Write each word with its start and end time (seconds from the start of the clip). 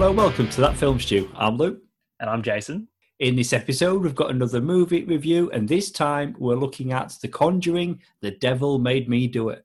Hello, 0.00 0.12
welcome 0.12 0.48
to 0.48 0.62
that 0.62 0.78
film 0.78 0.98
stew. 0.98 1.30
I'm 1.36 1.58
Luke. 1.58 1.82
And 2.20 2.30
I'm 2.30 2.42
Jason. 2.42 2.88
In 3.18 3.36
this 3.36 3.52
episode, 3.52 4.02
we've 4.02 4.14
got 4.14 4.30
another 4.30 4.58
movie 4.58 5.04
review, 5.04 5.50
and 5.50 5.68
this 5.68 5.90
time 5.90 6.34
we're 6.38 6.54
looking 6.54 6.90
at 6.90 7.18
The 7.20 7.28
Conjuring 7.28 8.00
The 8.22 8.30
Devil 8.30 8.78
Made 8.78 9.10
Me 9.10 9.26
Do 9.26 9.50
It. 9.50 9.62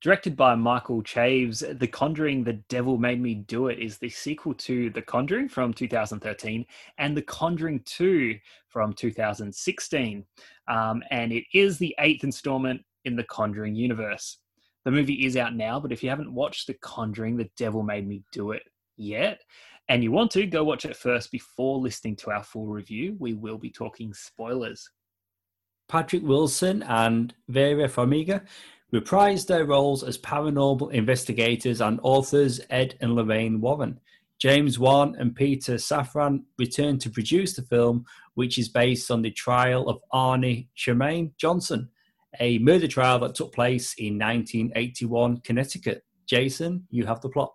Directed 0.00 0.38
by 0.38 0.54
Michael 0.54 1.02
Chaves, 1.02 1.78
The 1.78 1.86
Conjuring 1.86 2.44
The 2.44 2.54
Devil 2.70 2.96
Made 2.96 3.20
Me 3.20 3.34
Do 3.34 3.66
It 3.66 3.78
is 3.78 3.98
the 3.98 4.08
sequel 4.08 4.54
to 4.54 4.88
The 4.88 5.02
Conjuring 5.02 5.50
from 5.50 5.74
2013 5.74 6.64
and 6.96 7.14
The 7.14 7.20
Conjuring 7.20 7.80
2 7.84 8.38
from 8.70 8.94
2016. 8.94 10.24
Um, 10.66 11.02
and 11.10 11.30
it 11.30 11.44
is 11.52 11.76
the 11.76 11.94
eighth 11.98 12.24
installment 12.24 12.80
in 13.04 13.16
the 13.16 13.24
Conjuring 13.24 13.74
universe. 13.74 14.38
The 14.86 14.90
movie 14.90 15.26
is 15.26 15.36
out 15.36 15.54
now, 15.54 15.78
but 15.78 15.92
if 15.92 16.02
you 16.02 16.08
haven't 16.08 16.32
watched 16.32 16.68
The 16.68 16.74
Conjuring 16.80 17.36
The 17.36 17.50
Devil 17.58 17.82
Made 17.82 18.08
Me 18.08 18.22
Do 18.32 18.52
It 18.52 18.62
yet, 18.96 19.42
and 19.88 20.02
you 20.02 20.12
want 20.12 20.30
to, 20.32 20.46
go 20.46 20.64
watch 20.64 20.84
it 20.84 20.96
first 20.96 21.30
before 21.30 21.78
listening 21.78 22.16
to 22.16 22.30
our 22.30 22.42
full 22.42 22.66
review. 22.66 23.16
We 23.18 23.34
will 23.34 23.58
be 23.58 23.70
talking 23.70 24.14
spoilers. 24.14 24.88
Patrick 25.88 26.22
Wilson 26.22 26.82
and 26.84 27.34
Vera 27.48 27.88
Farmiga 27.88 28.46
reprised 28.92 29.46
their 29.46 29.66
roles 29.66 30.02
as 30.02 30.16
paranormal 30.16 30.92
investigators 30.92 31.80
and 31.80 32.00
authors 32.02 32.60
Ed 32.70 32.96
and 33.00 33.14
Lorraine 33.14 33.60
Warren. 33.60 34.00
James 34.38 34.78
Wan 34.78 35.14
and 35.18 35.34
Peter 35.34 35.74
Safran 35.74 36.44
returned 36.58 37.00
to 37.02 37.10
produce 37.10 37.54
the 37.54 37.62
film, 37.62 38.04
which 38.34 38.58
is 38.58 38.68
based 38.68 39.10
on 39.10 39.22
the 39.22 39.30
trial 39.30 39.88
of 39.88 40.00
Arnie 40.12 40.68
Cheyenne 40.74 41.32
Johnson, 41.38 41.88
a 42.40 42.58
murder 42.58 42.88
trial 42.88 43.18
that 43.20 43.34
took 43.34 43.54
place 43.54 43.94
in 43.98 44.18
1981 44.18 45.38
Connecticut. 45.38 46.04
Jason, 46.26 46.86
you 46.90 47.04
have 47.04 47.20
the 47.20 47.28
plot 47.28 47.54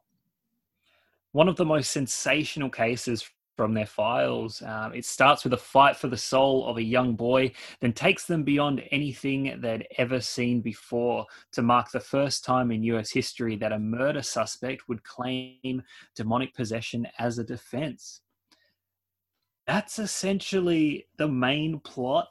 one 1.31 1.47
of 1.47 1.55
the 1.55 1.65
most 1.65 1.91
sensational 1.91 2.69
cases 2.69 3.29
from 3.59 3.73
their 3.73 3.85
files. 3.85 4.61
Um, 4.61 4.93
it 4.93 5.03
starts 5.03 5.43
with 5.43 5.51
a 5.51 5.57
fight 5.57 5.97
for 5.97 6.07
the 6.07 6.15
soul 6.15 6.65
of 6.65 6.77
a 6.77 6.81
young 6.81 7.15
boy, 7.15 7.51
then 7.81 7.91
takes 7.91 8.23
them 8.23 8.43
beyond 8.43 8.81
anything 8.91 9.59
they'd 9.59 9.85
ever 9.97 10.21
seen 10.21 10.61
before 10.61 11.25
to 11.51 11.61
mark 11.61 11.91
the 11.91 11.99
first 11.99 12.45
time 12.45 12.71
in 12.71 12.83
US 12.83 13.11
history 13.11 13.57
that 13.57 13.73
a 13.73 13.77
murder 13.77 14.21
suspect 14.21 14.87
would 14.87 15.03
claim 15.03 15.83
demonic 16.15 16.55
possession 16.55 17.05
as 17.19 17.37
a 17.37 17.43
defense. 17.43 18.21
That's 19.67 19.99
essentially 19.99 21.07
the 21.17 21.27
main 21.27 21.81
plot 21.81 22.29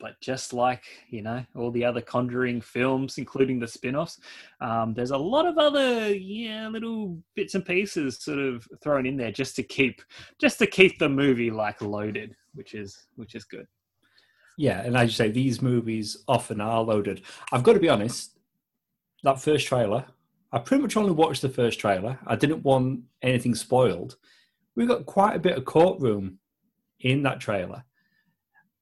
but 0.00 0.20
just 0.20 0.52
like 0.52 0.84
you 1.10 1.22
know 1.22 1.44
all 1.56 1.70
the 1.70 1.84
other 1.84 2.00
conjuring 2.00 2.60
films 2.60 3.18
including 3.18 3.58
the 3.58 3.66
spin-offs 3.66 4.20
um, 4.60 4.94
there's 4.94 5.10
a 5.10 5.16
lot 5.16 5.46
of 5.46 5.58
other 5.58 6.14
yeah 6.14 6.68
little 6.68 7.18
bits 7.34 7.54
and 7.54 7.64
pieces 7.64 8.22
sort 8.22 8.38
of 8.38 8.66
thrown 8.82 9.06
in 9.06 9.16
there 9.16 9.32
just 9.32 9.56
to 9.56 9.62
keep 9.62 10.02
just 10.40 10.58
to 10.58 10.66
keep 10.66 10.98
the 10.98 11.08
movie 11.08 11.50
like 11.50 11.80
loaded 11.82 12.34
which 12.54 12.74
is 12.74 13.06
which 13.16 13.34
is 13.34 13.44
good. 13.44 13.66
Yeah 14.56 14.82
and 14.82 14.96
as 14.96 15.08
you 15.08 15.12
say 15.12 15.30
these 15.30 15.62
movies 15.62 16.24
often 16.26 16.60
are 16.60 16.82
loaded. 16.82 17.22
I've 17.52 17.62
got 17.62 17.74
to 17.74 17.80
be 17.80 17.88
honest 17.88 18.38
that 19.22 19.40
first 19.40 19.66
trailer 19.66 20.04
i 20.52 20.58
pretty 20.58 20.82
much 20.82 20.96
only 20.96 21.12
watched 21.12 21.42
the 21.42 21.48
first 21.48 21.78
trailer. 21.78 22.18
I 22.26 22.34
didn't 22.34 22.64
want 22.64 23.02
anything 23.22 23.54
spoiled. 23.54 24.16
We 24.76 24.86
got 24.86 25.06
quite 25.06 25.36
a 25.36 25.40
bit 25.40 25.58
of 25.58 25.64
courtroom 25.64 26.38
in 27.00 27.22
that 27.24 27.40
trailer. 27.40 27.84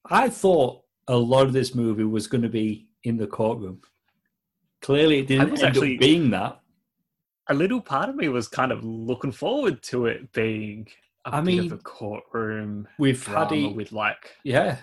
I 0.09 0.28
thought 0.28 0.83
a 1.09 1.17
lot 1.17 1.47
of 1.47 1.53
this 1.53 1.75
movie 1.75 2.05
was 2.05 2.27
going 2.27 2.43
to 2.43 2.49
be 2.49 2.89
in 3.05 3.17
the 3.17 3.27
courtroom. 3.27 3.81
Clearly, 4.83 5.21
it 5.21 5.28
didn't 5.28 5.50
end 5.50 5.62
actually, 5.62 5.94
up 5.94 6.00
being 6.00 6.31
that. 6.31 6.61
A 7.49 7.55
little 7.55 7.81
part 7.81 8.09
of 8.09 8.17
me 8.17 8.28
was 8.28 8.49
kind 8.49 8.72
of 8.72 8.84
looking 8.84 9.33
forward 9.33 9.83
to 9.84 10.06
it 10.06 10.33
being 10.33 10.89
a 11.25 11.34
I 11.37 11.41
bit 11.41 11.47
mean, 11.47 11.67
of 11.67 11.78
a 11.78 11.83
courtroom. 11.83 12.89
We've 12.99 13.25
had 13.25 13.53
it 13.53 13.75
with 13.75 13.93
like 13.93 14.37
yeah, 14.43 14.78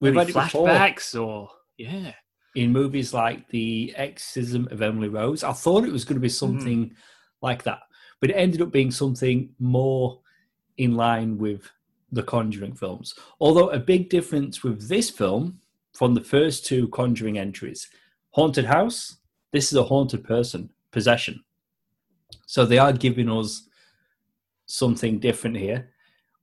we've 0.00 0.14
had 0.14 0.28
flashbacks 0.28 1.20
or 1.20 1.50
yeah. 1.76 2.12
In 2.56 2.72
movies 2.72 3.14
like 3.14 3.48
The 3.50 3.94
Exorcism 3.96 4.66
of 4.72 4.82
Emily 4.82 5.08
Rose, 5.08 5.44
I 5.44 5.52
thought 5.52 5.84
it 5.84 5.92
was 5.92 6.04
going 6.04 6.16
to 6.16 6.20
be 6.20 6.26
mm. 6.26 6.32
something 6.32 6.86
mm. 6.86 6.94
like 7.42 7.62
that, 7.62 7.78
but 8.20 8.30
it 8.30 8.34
ended 8.34 8.60
up 8.60 8.72
being 8.72 8.90
something 8.90 9.50
more 9.60 10.20
in 10.76 10.96
line 10.96 11.38
with 11.38 11.70
the 12.12 12.22
Conjuring 12.22 12.74
films. 12.74 13.14
Although 13.40 13.70
a 13.70 13.78
big 13.78 14.08
difference 14.08 14.62
with 14.62 14.88
this 14.88 15.10
film 15.10 15.60
from 15.94 16.14
the 16.14 16.20
first 16.20 16.66
two 16.66 16.88
Conjuring 16.88 17.38
entries 17.38 17.88
Haunted 18.30 18.64
House, 18.64 19.16
this 19.52 19.72
is 19.72 19.78
a 19.78 19.84
haunted 19.84 20.24
person, 20.24 20.70
possession. 20.90 21.42
So 22.46 22.64
they 22.64 22.78
are 22.78 22.92
giving 22.92 23.30
us 23.30 23.68
something 24.66 25.18
different 25.18 25.56
here. 25.56 25.90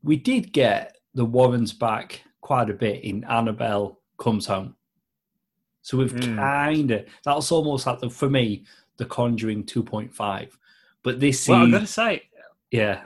We 0.03 0.17
did 0.17 0.51
get 0.51 0.97
the 1.13 1.25
Warrens 1.25 1.73
back 1.73 2.21
quite 2.41 2.69
a 2.69 2.73
bit 2.73 3.03
in 3.03 3.23
Annabelle 3.25 3.99
Comes 4.17 4.45
Home. 4.47 4.75
So 5.81 5.97
we've 5.97 6.13
mm. 6.13 6.35
kind 6.35 6.91
of, 6.91 7.05
that's 7.23 7.51
almost 7.51 7.87
like, 7.87 7.99
the, 7.99 8.09
for 8.09 8.29
me, 8.29 8.65
the 8.97 9.05
Conjuring 9.05 9.63
2.5. 9.63 10.51
But 11.03 11.19
this 11.19 11.47
well, 11.47 11.61
is. 11.61 11.65
I've 11.65 11.71
got 11.71 11.79
to 11.79 11.87
say, 11.87 12.23
yeah. 12.71 13.01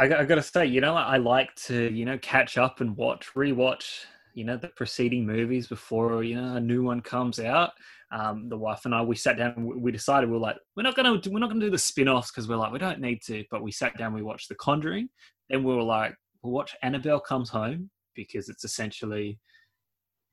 I, 0.00 0.20
I 0.20 0.24
got 0.24 0.36
to 0.36 0.42
say, 0.42 0.64
you 0.64 0.80
know, 0.80 0.94
I 0.94 1.18
like 1.18 1.54
to, 1.66 1.92
you 1.92 2.06
know, 2.06 2.16
catch 2.18 2.56
up 2.56 2.80
and 2.80 2.96
watch, 2.96 3.28
rewatch, 3.34 4.04
you 4.32 4.44
know, 4.44 4.56
the 4.56 4.68
preceding 4.68 5.26
movies 5.26 5.66
before, 5.66 6.24
you 6.24 6.40
know, 6.40 6.56
a 6.56 6.60
new 6.60 6.82
one 6.82 7.02
comes 7.02 7.38
out. 7.38 7.72
Um, 8.10 8.48
the 8.48 8.56
wife 8.56 8.86
and 8.86 8.94
I, 8.94 9.02
we 9.02 9.14
sat 9.14 9.36
down, 9.36 9.54
we 9.80 9.92
decided 9.92 10.30
we 10.30 10.36
are 10.36 10.40
like, 10.40 10.56
we're 10.74 10.84
not 10.84 10.96
going 10.96 11.20
to, 11.20 11.30
we're 11.30 11.38
not 11.38 11.50
to 11.50 11.60
do 11.60 11.70
the 11.70 11.78
spin-offs 11.78 12.30
because 12.30 12.48
we're 12.48 12.56
like, 12.56 12.72
we 12.72 12.78
don't 12.78 13.00
need 13.00 13.20
to, 13.26 13.44
but 13.50 13.62
we 13.62 13.70
sat 13.70 13.96
down, 13.98 14.14
we 14.14 14.22
watched 14.22 14.48
The 14.48 14.54
Conjuring. 14.54 15.10
Then 15.50 15.64
we 15.64 15.74
were 15.74 15.82
like, 15.82 16.14
we'll 16.42 16.52
watch 16.52 16.74
Annabelle 16.82 17.20
Comes 17.20 17.50
Home 17.50 17.90
because 18.14 18.48
it's 18.48 18.64
essentially 18.64 19.38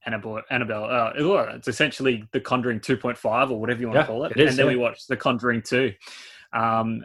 Annabelle, 0.05 0.41
Annabelle, 0.49 0.85
uh, 0.85 1.11
it's 1.55 1.67
essentially 1.67 2.23
The 2.31 2.39
Conjuring 2.39 2.79
2.5 2.79 3.51
or 3.51 3.59
whatever 3.59 3.81
you 3.81 3.87
want 3.87 3.97
yeah, 3.97 4.03
to 4.03 4.07
call 4.07 4.23
it. 4.23 4.31
it 4.31 4.39
is, 4.39 4.51
and 4.51 4.59
then 4.59 4.65
yeah. 4.67 4.71
we 4.71 4.77
watched 4.77 5.09
The 5.09 5.17
Conjuring 5.17 5.61
2. 5.61 5.91
Um, 6.53 7.03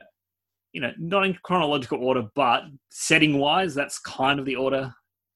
you 0.73 0.81
know, 0.81 0.93
not 0.99 1.25
in 1.25 1.37
chronological 1.43 1.99
order, 2.03 2.25
but 2.35 2.65
setting 2.91 3.39
wise, 3.39 3.75
that's 3.75 3.99
kind 3.99 4.41
of 4.41 4.47
the 4.47 4.57
order. 4.57 4.93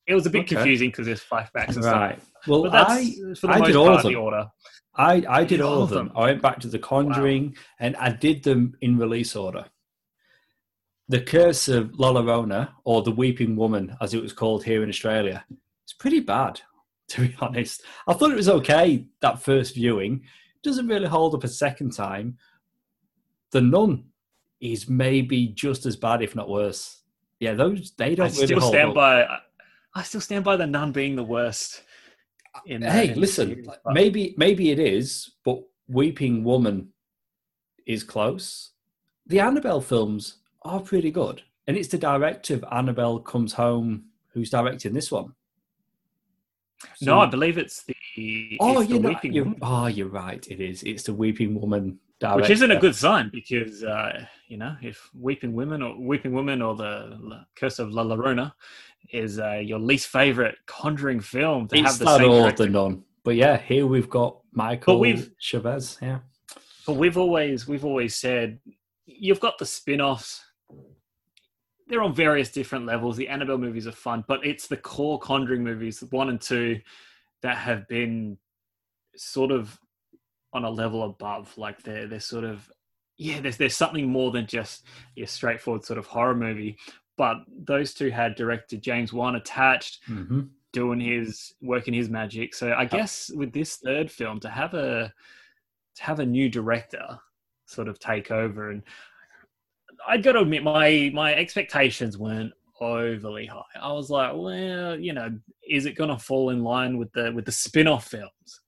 It 0.06 0.14
was 0.14 0.26
a 0.26 0.30
bit 0.30 0.40
okay. 0.40 0.54
confusing 0.54 0.88
because 0.88 1.06
there's 1.06 1.22
flashbacks 1.22 1.76
and 1.76 1.84
right. 1.84 2.16
stuff. 2.16 2.30
Well, 2.46 2.62
but 2.62 2.72
that's, 2.72 2.90
I, 2.90 3.12
for 3.34 3.46
the 3.46 3.52
I 3.52 3.58
most 3.58 3.66
did 3.66 3.76
all 3.76 3.86
part, 3.86 3.96
of 3.96 4.02
them. 4.04 4.12
the 4.12 4.18
order. 4.18 4.46
I, 4.94 5.24
I 5.28 5.44
did 5.44 5.60
all, 5.60 5.74
all 5.74 5.82
of 5.82 5.90
them. 5.90 6.08
them. 6.08 6.16
I 6.16 6.24
went 6.26 6.42
back 6.42 6.60
to 6.60 6.68
The 6.68 6.78
Conjuring 6.78 7.48
wow. 7.48 7.62
and 7.80 7.96
I 7.96 8.10
did 8.10 8.42
them 8.42 8.74
in 8.80 8.98
release 8.98 9.36
order. 9.36 9.66
The 11.08 11.20
Curse 11.20 11.68
of 11.68 11.98
La 11.98 12.12
Llorona, 12.12 12.70
or 12.84 13.02
The 13.02 13.12
Weeping 13.12 13.56
Woman, 13.56 13.96
as 14.00 14.14
it 14.14 14.22
was 14.22 14.32
called 14.32 14.64
here 14.64 14.82
in 14.82 14.88
Australia, 14.88 15.44
it's 15.84 15.92
pretty 15.92 16.20
bad, 16.20 16.60
to 17.08 17.28
be 17.28 17.36
honest. 17.40 17.82
I 18.08 18.14
thought 18.14 18.32
it 18.32 18.36
was 18.36 18.48
okay 18.48 19.06
that 19.20 19.42
first 19.42 19.74
viewing. 19.74 20.22
Doesn't 20.62 20.88
really 20.88 21.06
hold 21.06 21.34
up 21.34 21.44
a 21.44 21.48
second 21.48 21.92
time. 21.92 22.38
The 23.52 23.60
Nun 23.60 24.04
is 24.60 24.88
maybe 24.88 25.48
just 25.48 25.86
as 25.86 25.96
bad, 25.96 26.22
if 26.22 26.34
not 26.34 26.48
worse. 26.48 27.02
Yeah, 27.40 27.54
those 27.54 27.92
they 27.92 28.14
don't. 28.14 28.26
I 28.26 28.34
really 28.34 28.46
still 28.46 28.60
stand 28.60 28.88
up. 28.90 28.94
by. 28.94 29.26
I 29.94 30.02
still 30.02 30.20
stand 30.20 30.44
by 30.44 30.56
the 30.56 30.66
nun 30.66 30.92
being 30.92 31.16
the 31.16 31.24
worst. 31.24 31.82
In, 32.64 32.80
hey, 32.80 33.14
listen, 33.14 33.48
series, 33.48 33.68
maybe 33.86 34.34
maybe 34.38 34.70
it 34.70 34.78
is, 34.78 35.32
but 35.44 35.60
Weeping 35.88 36.42
Woman 36.42 36.88
is 37.86 38.02
close. 38.02 38.70
The 39.26 39.40
Annabelle 39.40 39.82
films 39.82 40.38
are 40.62 40.80
pretty 40.80 41.10
good, 41.10 41.42
and 41.66 41.76
it's 41.76 41.88
the 41.88 41.98
director 41.98 42.54
of 42.54 42.64
Annabelle 42.72 43.18
Comes 43.18 43.52
Home 43.52 44.06
who's 44.28 44.50
directing 44.50 44.92
this 44.92 45.10
one. 45.10 45.32
So, 46.96 47.06
no, 47.06 47.20
I 47.20 47.26
believe 47.26 47.58
it's 47.58 47.84
the. 47.84 48.56
Oh, 48.60 48.80
it's 48.80 48.90
you're 48.90 49.00
the 49.00 49.12
not, 49.12 49.24
you're, 49.24 49.54
oh, 49.62 49.86
you're 49.86 50.08
right. 50.08 50.46
It 50.48 50.60
is. 50.60 50.82
It's 50.82 51.04
the 51.04 51.14
Weeping 51.14 51.58
Woman 51.58 51.98
director. 52.20 52.40
Which 52.42 52.50
isn't 52.50 52.70
a 52.70 52.78
good 52.78 52.94
sign 52.94 53.30
because 53.32 53.82
uh, 53.82 54.26
you 54.46 54.56
know 54.56 54.76
if 54.82 55.10
Weeping 55.14 55.52
Women 55.52 55.82
or 55.82 55.98
Weeping 55.98 56.32
Women 56.32 56.62
or 56.62 56.74
the 56.74 57.44
Curse 57.56 57.78
of 57.78 57.92
La 57.92 58.02
Llorona 58.04 58.52
is 59.12 59.38
uh, 59.38 59.60
your 59.62 59.78
least 59.78 60.08
favorite 60.08 60.56
Conjuring 60.66 61.20
film 61.20 61.68
to 61.68 61.76
it's 61.76 61.90
have 61.90 61.98
the 61.98 62.18
same 62.18 62.30
all 62.30 62.50
the 62.50 62.68
none. 62.68 63.04
But 63.24 63.36
yeah, 63.36 63.56
here 63.58 63.86
we've 63.86 64.08
got 64.08 64.38
Michael 64.52 64.94
but 64.94 64.98
we've, 65.00 65.30
Chaves. 65.40 66.00
Yeah, 66.00 66.20
but 66.86 66.94
we've 66.94 67.16
always 67.16 67.66
we've 67.66 67.84
always 67.84 68.16
said 68.16 68.60
you've 69.06 69.40
got 69.40 69.58
the 69.58 69.66
spin-offs. 69.66 70.42
They're 71.88 72.02
on 72.02 72.14
various 72.14 72.50
different 72.50 72.86
levels. 72.86 73.16
The 73.16 73.28
Annabelle 73.28 73.58
movies 73.58 73.86
are 73.86 73.92
fun, 73.92 74.24
but 74.26 74.44
it's 74.44 74.66
the 74.66 74.76
core 74.76 75.20
Conjuring 75.20 75.62
movies, 75.62 76.02
one 76.10 76.28
and 76.28 76.40
two, 76.40 76.80
that 77.42 77.56
have 77.58 77.86
been 77.86 78.38
sort 79.16 79.52
of 79.52 79.78
on 80.52 80.64
a 80.64 80.70
level 80.70 81.04
above. 81.04 81.56
Like 81.56 81.82
they're 81.82 82.06
they're 82.06 82.20
sort 82.20 82.44
of 82.44 82.70
yeah, 83.16 83.40
there's 83.40 83.56
there's 83.56 83.76
something 83.76 84.08
more 84.08 84.30
than 84.30 84.46
just 84.46 84.86
your 85.14 85.26
straightforward 85.26 85.84
sort 85.84 85.98
of 85.98 86.06
horror 86.06 86.34
movie. 86.34 86.76
But 87.16 87.38
those 87.48 87.94
two 87.94 88.10
had 88.10 88.34
director 88.34 88.76
James 88.76 89.12
Wan 89.12 89.36
attached, 89.36 90.00
mm-hmm. 90.08 90.42
doing 90.72 91.00
his 91.00 91.54
working 91.62 91.94
his 91.94 92.10
magic. 92.10 92.54
So 92.54 92.74
I 92.74 92.84
guess 92.84 93.30
with 93.34 93.52
this 93.52 93.76
third 93.76 94.10
film 94.10 94.40
to 94.40 94.50
have 94.50 94.74
a 94.74 95.12
to 95.96 96.02
have 96.02 96.20
a 96.20 96.26
new 96.26 96.48
director 96.48 97.18
sort 97.64 97.88
of 97.88 97.98
take 97.98 98.30
over 98.30 98.70
and 98.70 98.82
I 100.06 100.18
got 100.18 100.32
to 100.32 100.40
admit, 100.40 100.62
my 100.62 101.10
my 101.14 101.34
expectations 101.34 102.18
weren't 102.18 102.52
overly 102.80 103.46
high. 103.46 103.62
I 103.80 103.92
was 103.92 104.10
like, 104.10 104.32
well, 104.34 104.98
you 104.98 105.12
know, 105.12 105.30
is 105.68 105.86
it 105.86 105.96
going 105.96 106.10
to 106.10 106.18
fall 106.18 106.50
in 106.50 106.62
line 106.62 106.98
with 106.98 107.12
the 107.12 107.32
with 107.32 107.44
the 107.44 107.52
spin-off 107.52 108.06
films? 108.06 108.60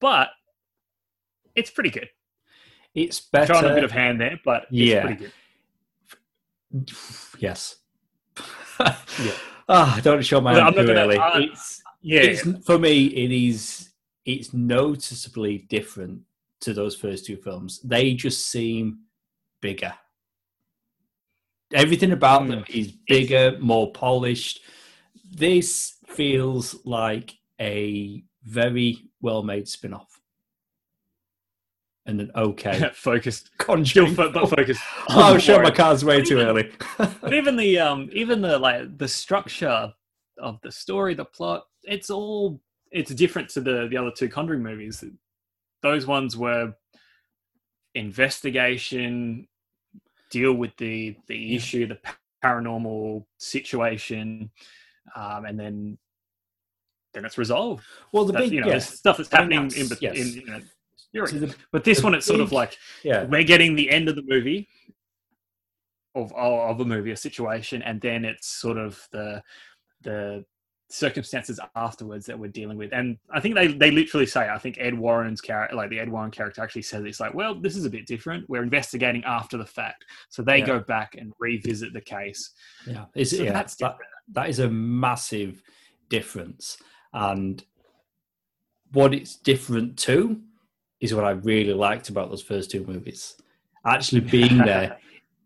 But 0.00 0.28
it's 1.54 1.70
pretty 1.70 1.90
good. 1.90 2.08
It's 2.94 3.20
better. 3.20 3.52
Trying 3.52 3.70
a 3.70 3.74
bit 3.74 3.84
of 3.84 3.90
hand 3.90 4.20
there, 4.20 4.40
but 4.44 4.66
yeah. 4.70 5.02
pretty 5.02 5.30
good. 6.72 6.90
Yes. 7.38 7.76
yeah. 8.80 9.32
Ah, 9.68 9.96
oh, 9.96 10.00
don't 10.00 10.22
show 10.22 10.40
my 10.40 10.54
hand 10.54 10.74
too 10.74 10.80
early. 10.90 11.16
Uh, 11.16 11.40
it's, 11.40 11.82
yeah. 12.02 12.22
It's, 12.22 12.42
for 12.64 12.78
me, 12.78 13.06
it 13.06 13.30
is. 13.30 13.90
It's 14.24 14.52
noticeably 14.52 15.66
different 15.70 16.22
to 16.60 16.74
those 16.74 16.96
first 16.96 17.24
two 17.24 17.36
films. 17.36 17.80
They 17.80 18.14
just 18.14 18.48
seem 18.48 19.00
bigger. 19.60 19.94
Everything 21.72 22.12
about 22.12 22.42
mm. 22.42 22.48
them 22.50 22.64
is 22.68 22.92
bigger, 23.06 23.56
more 23.60 23.92
polished. 23.92 24.60
This 25.30 25.94
feels 26.06 26.84
like 26.84 27.34
a 27.60 28.24
very 28.44 29.08
well 29.20 29.42
made 29.42 29.68
spin 29.68 29.94
off. 29.94 30.19
And 32.10 32.20
an 32.20 32.32
okay. 32.34 32.90
focused. 32.94 33.56
Conjuring. 33.58 34.14
Still 34.14 34.32
fo- 34.32 34.46
focused. 34.46 34.82
oh, 35.10 35.38
show 35.38 35.62
my 35.62 35.70
cards 35.70 36.04
way 36.04 36.22
too 36.22 36.40
early. 36.40 36.70
but 36.98 37.32
even 37.32 37.54
the 37.54 37.78
um 37.78 38.10
even 38.12 38.40
the 38.40 38.58
like 38.58 38.98
the 38.98 39.06
structure 39.06 39.92
of 40.38 40.60
the 40.62 40.72
story, 40.72 41.14
the 41.14 41.24
plot, 41.24 41.66
it's 41.84 42.10
all 42.10 42.60
it's 42.90 43.14
different 43.14 43.48
to 43.50 43.60
the 43.60 43.86
the 43.88 43.96
other 43.96 44.10
two 44.10 44.28
Conjuring 44.28 44.62
movies. 44.62 45.04
Those 45.82 46.04
ones 46.04 46.36
were 46.36 46.74
investigation, 47.94 49.46
deal 50.32 50.54
with 50.54 50.76
the 50.78 51.16
the 51.28 51.54
issue, 51.54 51.86
the 51.86 51.98
paranormal 52.44 53.24
situation, 53.38 54.50
um, 55.14 55.44
and 55.44 55.58
then 55.58 55.96
then 57.14 57.24
it's 57.24 57.38
resolved. 57.38 57.84
Well, 58.10 58.24
the 58.24 58.32
big 58.32 58.50
you 58.50 58.62
know, 58.62 58.68
yeah. 58.68 58.78
stuff 58.80 59.18
that's 59.18 59.30
happening 59.30 59.68
that's, 59.68 59.92
in, 59.92 59.98
yes. 60.00 60.16
in 60.16 60.42
so 60.52 60.60
the, 61.12 61.54
but 61.72 61.84
this 61.84 62.02
one, 62.02 62.14
it's 62.14 62.26
sort 62.26 62.40
of 62.40 62.52
like 62.52 62.78
yeah. 63.02 63.24
we're 63.24 63.44
getting 63.44 63.74
the 63.74 63.90
end 63.90 64.08
of 64.08 64.16
the 64.16 64.24
movie 64.26 64.68
of 66.14 66.32
of 66.32 66.80
a 66.80 66.84
movie, 66.84 67.12
a 67.12 67.16
situation, 67.16 67.82
and 67.82 68.00
then 68.00 68.24
it's 68.24 68.46
sort 68.46 68.78
of 68.78 69.06
the 69.12 69.42
the 70.02 70.44
circumstances 70.92 71.60
afterwards 71.76 72.26
that 72.26 72.38
we're 72.38 72.50
dealing 72.50 72.76
with. 72.76 72.92
And 72.92 73.16
I 73.32 73.40
think 73.40 73.54
they 73.54 73.68
they 73.68 73.90
literally 73.90 74.26
say, 74.26 74.48
I 74.48 74.58
think 74.58 74.76
Ed 74.78 74.94
Warren's 74.94 75.40
character, 75.40 75.76
like 75.76 75.90
the 75.90 76.00
Ed 76.00 76.10
Warren 76.10 76.30
character, 76.30 76.62
actually 76.62 76.82
says 76.82 77.04
it's 77.04 77.20
like, 77.20 77.34
well, 77.34 77.54
this 77.54 77.76
is 77.76 77.84
a 77.84 77.90
bit 77.90 78.06
different. 78.06 78.48
We're 78.48 78.62
investigating 78.62 79.22
after 79.24 79.56
the 79.56 79.66
fact, 79.66 80.04
so 80.28 80.42
they 80.42 80.58
yeah. 80.58 80.66
go 80.66 80.80
back 80.80 81.14
and 81.16 81.32
revisit 81.38 81.92
the 81.92 82.00
case. 82.00 82.50
Yeah, 82.86 83.06
is 83.14 83.30
so 83.30 83.42
yeah, 83.42 83.52
that's 83.52 83.76
that, 83.76 83.96
that 84.32 84.48
is 84.48 84.58
a 84.58 84.68
massive 84.68 85.62
difference, 86.08 86.78
and 87.12 87.64
what 88.92 89.14
it's 89.14 89.36
different 89.36 89.96
to 90.00 90.40
is 91.00 91.14
what 91.14 91.24
I 91.24 91.30
really 91.30 91.72
liked 91.72 92.08
about 92.08 92.30
those 92.30 92.42
first 92.42 92.70
two 92.70 92.84
movies. 92.86 93.36
Actually 93.84 94.20
being 94.20 94.58
there 94.64 94.98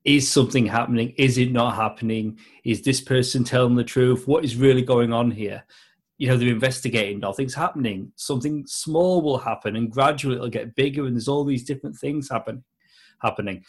is 0.04 0.30
something 0.30 0.66
happening? 0.66 1.14
Is 1.16 1.38
it 1.38 1.52
not 1.52 1.76
happening? 1.76 2.38
Is 2.64 2.82
this 2.82 3.00
person 3.00 3.42
telling 3.42 3.74
the 3.74 3.84
truth? 3.84 4.28
What 4.28 4.44
is 4.44 4.56
really 4.56 4.82
going 4.82 5.12
on 5.12 5.30
here? 5.30 5.64
You 6.18 6.28
know, 6.28 6.36
they're 6.36 6.48
investigating, 6.48 7.18
nothing's 7.18 7.54
happening. 7.54 8.12
Something 8.16 8.66
small 8.66 9.22
will 9.22 9.38
happen 9.38 9.76
and 9.76 9.90
gradually 9.90 10.36
it'll 10.36 10.48
get 10.48 10.74
bigger 10.74 11.06
and 11.06 11.16
there's 11.16 11.28
all 11.28 11.44
these 11.44 11.64
different 11.64 11.96
things 11.96 12.28
happen 12.30 12.62
happening. 13.20 13.64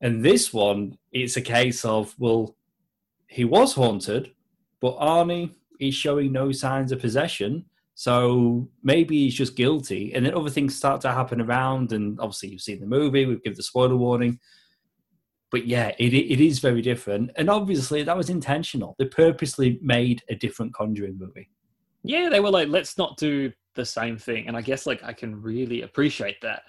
And 0.00 0.24
this 0.24 0.52
one, 0.52 0.98
it's 1.10 1.36
a 1.36 1.42
case 1.42 1.84
of, 1.84 2.14
well, 2.18 2.54
he 3.26 3.44
was 3.44 3.72
haunted, 3.74 4.32
but 4.80 4.98
Arnie 4.98 5.54
is 5.80 5.94
showing 5.94 6.32
no 6.32 6.52
signs 6.52 6.92
of 6.92 7.00
possession. 7.00 7.64
So 7.98 8.68
maybe 8.82 9.24
he's 9.24 9.34
just 9.34 9.56
guilty. 9.56 10.14
And 10.14 10.24
then 10.24 10.34
other 10.34 10.50
things 10.50 10.76
start 10.76 11.00
to 11.00 11.12
happen 11.12 11.40
around. 11.40 11.92
And 11.92 12.20
obviously, 12.20 12.50
you've 12.50 12.60
seen 12.60 12.78
the 12.78 12.86
movie, 12.86 13.26
we've 13.26 13.42
given 13.42 13.56
the 13.56 13.62
spoiler 13.62 13.96
warning 13.96 14.38
but 15.50 15.66
yeah, 15.66 15.92
it 15.98 16.12
it 16.12 16.40
is 16.40 16.58
very 16.58 16.82
different, 16.82 17.30
and 17.36 17.48
obviously 17.48 18.02
that 18.02 18.16
was 18.16 18.30
intentional. 18.30 18.96
They 18.98 19.04
purposely 19.06 19.78
made 19.80 20.22
a 20.28 20.34
different 20.34 20.74
Conjuring 20.74 21.18
movie. 21.18 21.48
Yeah, 22.02 22.28
they 22.28 22.40
were 22.40 22.50
like, 22.50 22.68
let's 22.68 22.98
not 22.98 23.16
do 23.16 23.52
the 23.74 23.84
same 23.84 24.18
thing, 24.18 24.48
and 24.48 24.56
I 24.56 24.60
guess 24.60 24.86
like 24.86 25.02
I 25.04 25.12
can 25.12 25.40
really 25.40 25.82
appreciate 25.82 26.40
that. 26.42 26.62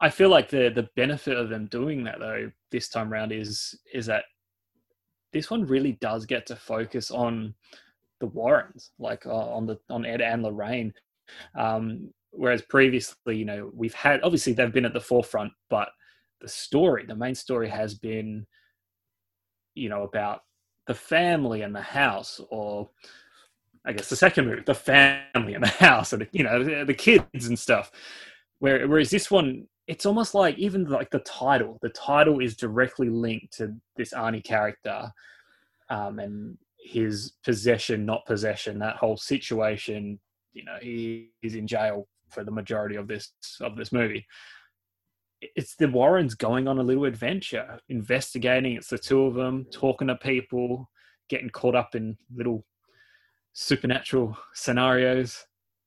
I 0.00 0.10
feel 0.10 0.28
like 0.28 0.48
the 0.48 0.70
the 0.74 0.88
benefit 0.96 1.36
of 1.36 1.48
them 1.48 1.66
doing 1.66 2.04
that 2.04 2.20
though 2.20 2.50
this 2.70 2.88
time 2.88 3.12
around 3.12 3.32
is 3.32 3.78
is 3.92 4.06
that 4.06 4.24
this 5.32 5.50
one 5.50 5.66
really 5.66 5.92
does 6.00 6.24
get 6.26 6.46
to 6.46 6.56
focus 6.56 7.10
on 7.10 7.54
the 8.20 8.26
Warrens, 8.26 8.90
like 8.98 9.26
uh, 9.26 9.32
on 9.32 9.66
the 9.66 9.78
on 9.90 10.06
Ed 10.06 10.20
and 10.20 10.42
Lorraine. 10.42 10.92
Um, 11.54 12.12
whereas 12.30 12.62
previously, 12.62 13.36
you 13.36 13.44
know, 13.44 13.70
we've 13.74 13.94
had 13.94 14.22
obviously 14.22 14.52
they've 14.52 14.72
been 14.72 14.84
at 14.84 14.94
the 14.94 15.00
forefront, 15.00 15.52
but 15.70 15.88
the 16.40 16.48
story, 16.48 17.04
the 17.06 17.16
main 17.16 17.34
story 17.34 17.68
has 17.68 17.94
been, 17.94 18.46
you 19.74 19.88
know, 19.88 20.02
about 20.02 20.42
the 20.86 20.94
family 20.94 21.62
and 21.62 21.74
the 21.74 21.82
house, 21.82 22.40
or 22.50 22.90
I 23.84 23.92
guess 23.92 24.08
the 24.08 24.16
second 24.16 24.46
movie, 24.46 24.62
the 24.64 24.74
family 24.74 25.54
and 25.54 25.64
the 25.64 25.68
house, 25.68 26.12
and 26.12 26.26
you 26.32 26.44
know, 26.44 26.84
the, 26.84 26.94
kids 26.94 27.46
and 27.46 27.58
stuff. 27.58 27.90
Where, 28.58 28.86
whereas 28.88 29.10
this 29.10 29.30
one, 29.30 29.66
it's 29.86 30.06
almost 30.06 30.34
like 30.34 30.58
even 30.58 30.84
like 30.84 31.10
the 31.10 31.20
title, 31.20 31.78
the 31.82 31.90
title 31.90 32.40
is 32.40 32.56
directly 32.56 33.08
linked 33.08 33.56
to 33.58 33.74
this 33.96 34.12
Arnie 34.12 34.44
character, 34.44 35.12
um, 35.90 36.18
and 36.18 36.58
his 36.88 37.32
possession, 37.44 38.06
not 38.06 38.26
possession, 38.26 38.78
that 38.78 38.96
whole 38.96 39.16
situation. 39.16 40.18
You 40.52 40.64
know, 40.64 40.76
he 40.80 41.30
is 41.42 41.54
in 41.54 41.66
jail 41.66 42.08
for 42.30 42.44
the 42.44 42.50
majority 42.50 42.96
of 42.96 43.08
this 43.08 43.32
of 43.60 43.76
this 43.76 43.92
movie 43.92 44.26
it's 45.40 45.76
the 45.76 45.88
Warrens 45.88 46.34
going 46.34 46.66
on 46.68 46.78
a 46.78 46.82
little 46.82 47.04
adventure, 47.04 47.78
investigating. 47.88 48.72
It's 48.72 48.88
the 48.88 48.98
two 48.98 49.22
of 49.22 49.34
them 49.34 49.66
talking 49.72 50.08
to 50.08 50.16
people, 50.16 50.90
getting 51.28 51.50
caught 51.50 51.74
up 51.74 51.94
in 51.94 52.16
little 52.34 52.64
supernatural 53.52 54.36
scenarios. 54.54 55.44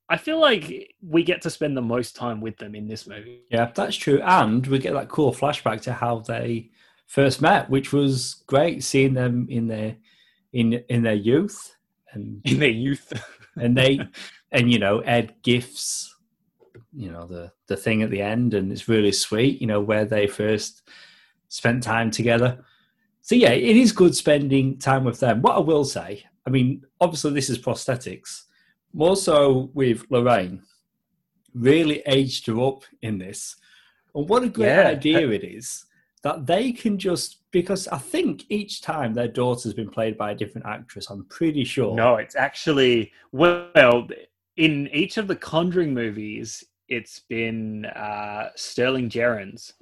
I 0.10 0.18
feel 0.18 0.40
like 0.40 0.94
we 1.02 1.24
get 1.24 1.42
to 1.44 1.50
spend 1.50 1.76
the 1.76 1.82
most 1.82 2.16
time 2.16 2.42
with 2.42 2.58
them 2.58 2.76
in 2.76 2.88
this 2.88 3.08
movie. 3.08 3.44
Yeah, 3.50 3.72
that's 3.74 3.96
true. 3.96 4.22
And 4.22 4.66
we 4.68 4.80
get 4.80 4.94
that 4.94 5.10
cool 5.10 5.34
flashback 5.34 5.82
to 5.82 5.94
how 5.94 6.20
they 6.20 6.70
first 7.08 7.42
met, 7.42 7.70
which 7.70 7.94
was 7.94 8.44
great 8.48 8.84
seeing 8.84 9.14
them 9.14 9.48
in 9.50 9.68
their 9.68 9.96
in 10.54 10.74
in 10.90 11.04
their 11.04 11.14
youth 11.14 11.76
and 12.14 12.42
in 12.46 12.60
their 12.60 12.70
youth. 12.70 13.12
and 13.56 13.78
they 13.78 14.00
and 14.52 14.72
you 14.72 14.80
know, 14.80 15.00
Ed 15.00 15.36
gifts 15.44 16.12
you 16.94 17.12
know 17.12 17.26
the 17.26 17.52
the 17.68 17.78
thing 17.78 18.02
at 18.02 18.10
the 18.10 18.22
end, 18.22 18.54
and 18.54 18.72
it's 18.72 18.88
really 18.90 19.12
sweet. 19.12 19.62
You 19.62 19.68
know 19.68 19.82
where 19.82 20.06
they 20.06 20.28
first 20.28 20.84
spent 21.48 21.84
time 21.84 22.12
together. 22.12 22.64
So 23.22 23.36
yeah, 23.36 23.52
it 23.52 23.78
is 23.78 23.92
good 23.92 24.16
spending 24.16 24.78
time 24.78 25.04
with 25.04 25.20
them. 25.20 25.42
What 25.42 25.56
I 25.56 25.60
will 25.60 25.86
say, 25.86 26.24
I 26.46 26.50
mean, 26.50 26.84
obviously 27.00 27.34
this 27.34 27.50
is 27.50 27.60
prosthetics. 27.60 28.44
More 28.94 29.16
so 29.16 29.70
with 29.74 30.06
Lorraine, 30.10 30.64
really 31.54 32.02
aged 32.06 32.48
her 32.48 32.60
up 32.60 32.84
in 33.02 33.20
this. 33.20 33.56
And 34.16 34.28
what 34.28 34.44
a 34.44 34.50
great 34.50 34.68
yeah. 34.68 34.88
idea 34.88 35.30
it 35.30 35.44
is 35.44 35.86
that 36.24 36.46
they 36.46 36.72
can 36.72 36.98
just 36.98 37.38
because 37.52 37.88
I 37.90 37.98
think 37.98 38.46
each 38.50 38.82
time 38.82 39.14
their 39.14 39.28
daughter's 39.28 39.74
been 39.74 39.90
played 39.90 40.18
by 40.18 40.32
a 40.32 40.36
different 40.36 40.68
actress. 40.68 41.10
I'm 41.10 41.26
pretty 41.26 41.64
sure. 41.64 41.96
No, 41.96 42.16
it's 42.16 42.36
actually 42.36 43.12
well 43.32 44.08
in 44.58 44.90
each 44.94 45.18
of 45.18 45.28
the 45.28 45.36
Conjuring 45.36 45.94
movies, 45.94 46.64
it's 46.88 47.20
been 47.20 47.86
uh, 47.86 48.50
Sterling 48.56 49.10
Jerins, 49.10 49.74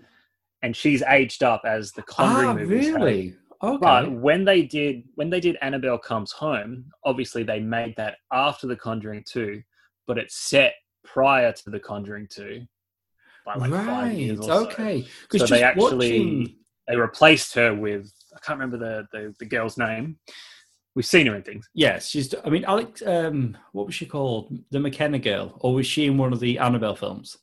and 0.62 0.76
she's 0.76 1.02
aged 1.04 1.44
up 1.44 1.64
as 1.66 1.92
the 1.92 2.04
Conjuring 2.04 2.50
ah, 2.50 2.54
movies. 2.54 2.92
Really? 2.92 3.36
Okay. 3.62 3.78
But 3.82 4.12
when 4.12 4.46
they 4.46 4.62
did 4.62 5.04
when 5.16 5.30
they 5.30 5.40
did 5.40 5.58
Annabelle 5.62 5.98
Comes 5.98 6.32
Home, 6.34 6.86
obviously 7.04 7.44
they 7.44 7.60
made 7.60 7.96
that 7.98 8.18
after 8.32 8.68
the 8.68 8.76
Conjuring 8.76 9.24
Two, 9.28 9.62
but 10.08 10.18
it's 10.18 10.36
set 10.36 10.76
prior 11.04 11.52
to 11.52 11.70
the 11.70 11.80
Conjuring 11.80 12.28
Two 12.30 12.66
by 13.46 13.56
like 13.56 13.72
right. 13.72 13.86
five 13.86 14.14
years 14.14 14.40
or 14.48 14.52
okay. 14.64 15.06
So, 15.32 15.40
so 15.40 15.46
they 15.48 15.64
actually 15.64 16.20
watching... 16.20 16.56
they 16.90 16.98
replaced 16.98 17.54
her 17.54 17.74
with 17.74 18.12
I 18.36 18.40
can't 18.40 18.60
remember 18.60 18.78
the, 18.78 19.08
the, 19.18 19.36
the 19.40 19.46
girl's 19.46 19.78
name. 19.78 20.18
We've 20.96 21.06
seen 21.06 21.28
her 21.28 21.36
in 21.36 21.44
things. 21.44 21.70
Yes, 21.74 22.10
she's. 22.10 22.34
I 22.44 22.50
mean, 22.50 22.66
Alex. 22.66 23.02
Um, 23.06 23.56
what 23.72 23.86
was 23.86 23.96
she 23.96 24.06
called? 24.06 24.58
The 24.72 24.80
McKenna 24.80 25.20
girl, 25.20 25.56
or 25.60 25.74
was 25.76 25.86
she 25.86 26.08
in 26.08 26.18
one 26.18 26.34
of 26.34 26.40
the 26.40 26.58
Annabelle 26.58 26.96
films? 26.96 27.38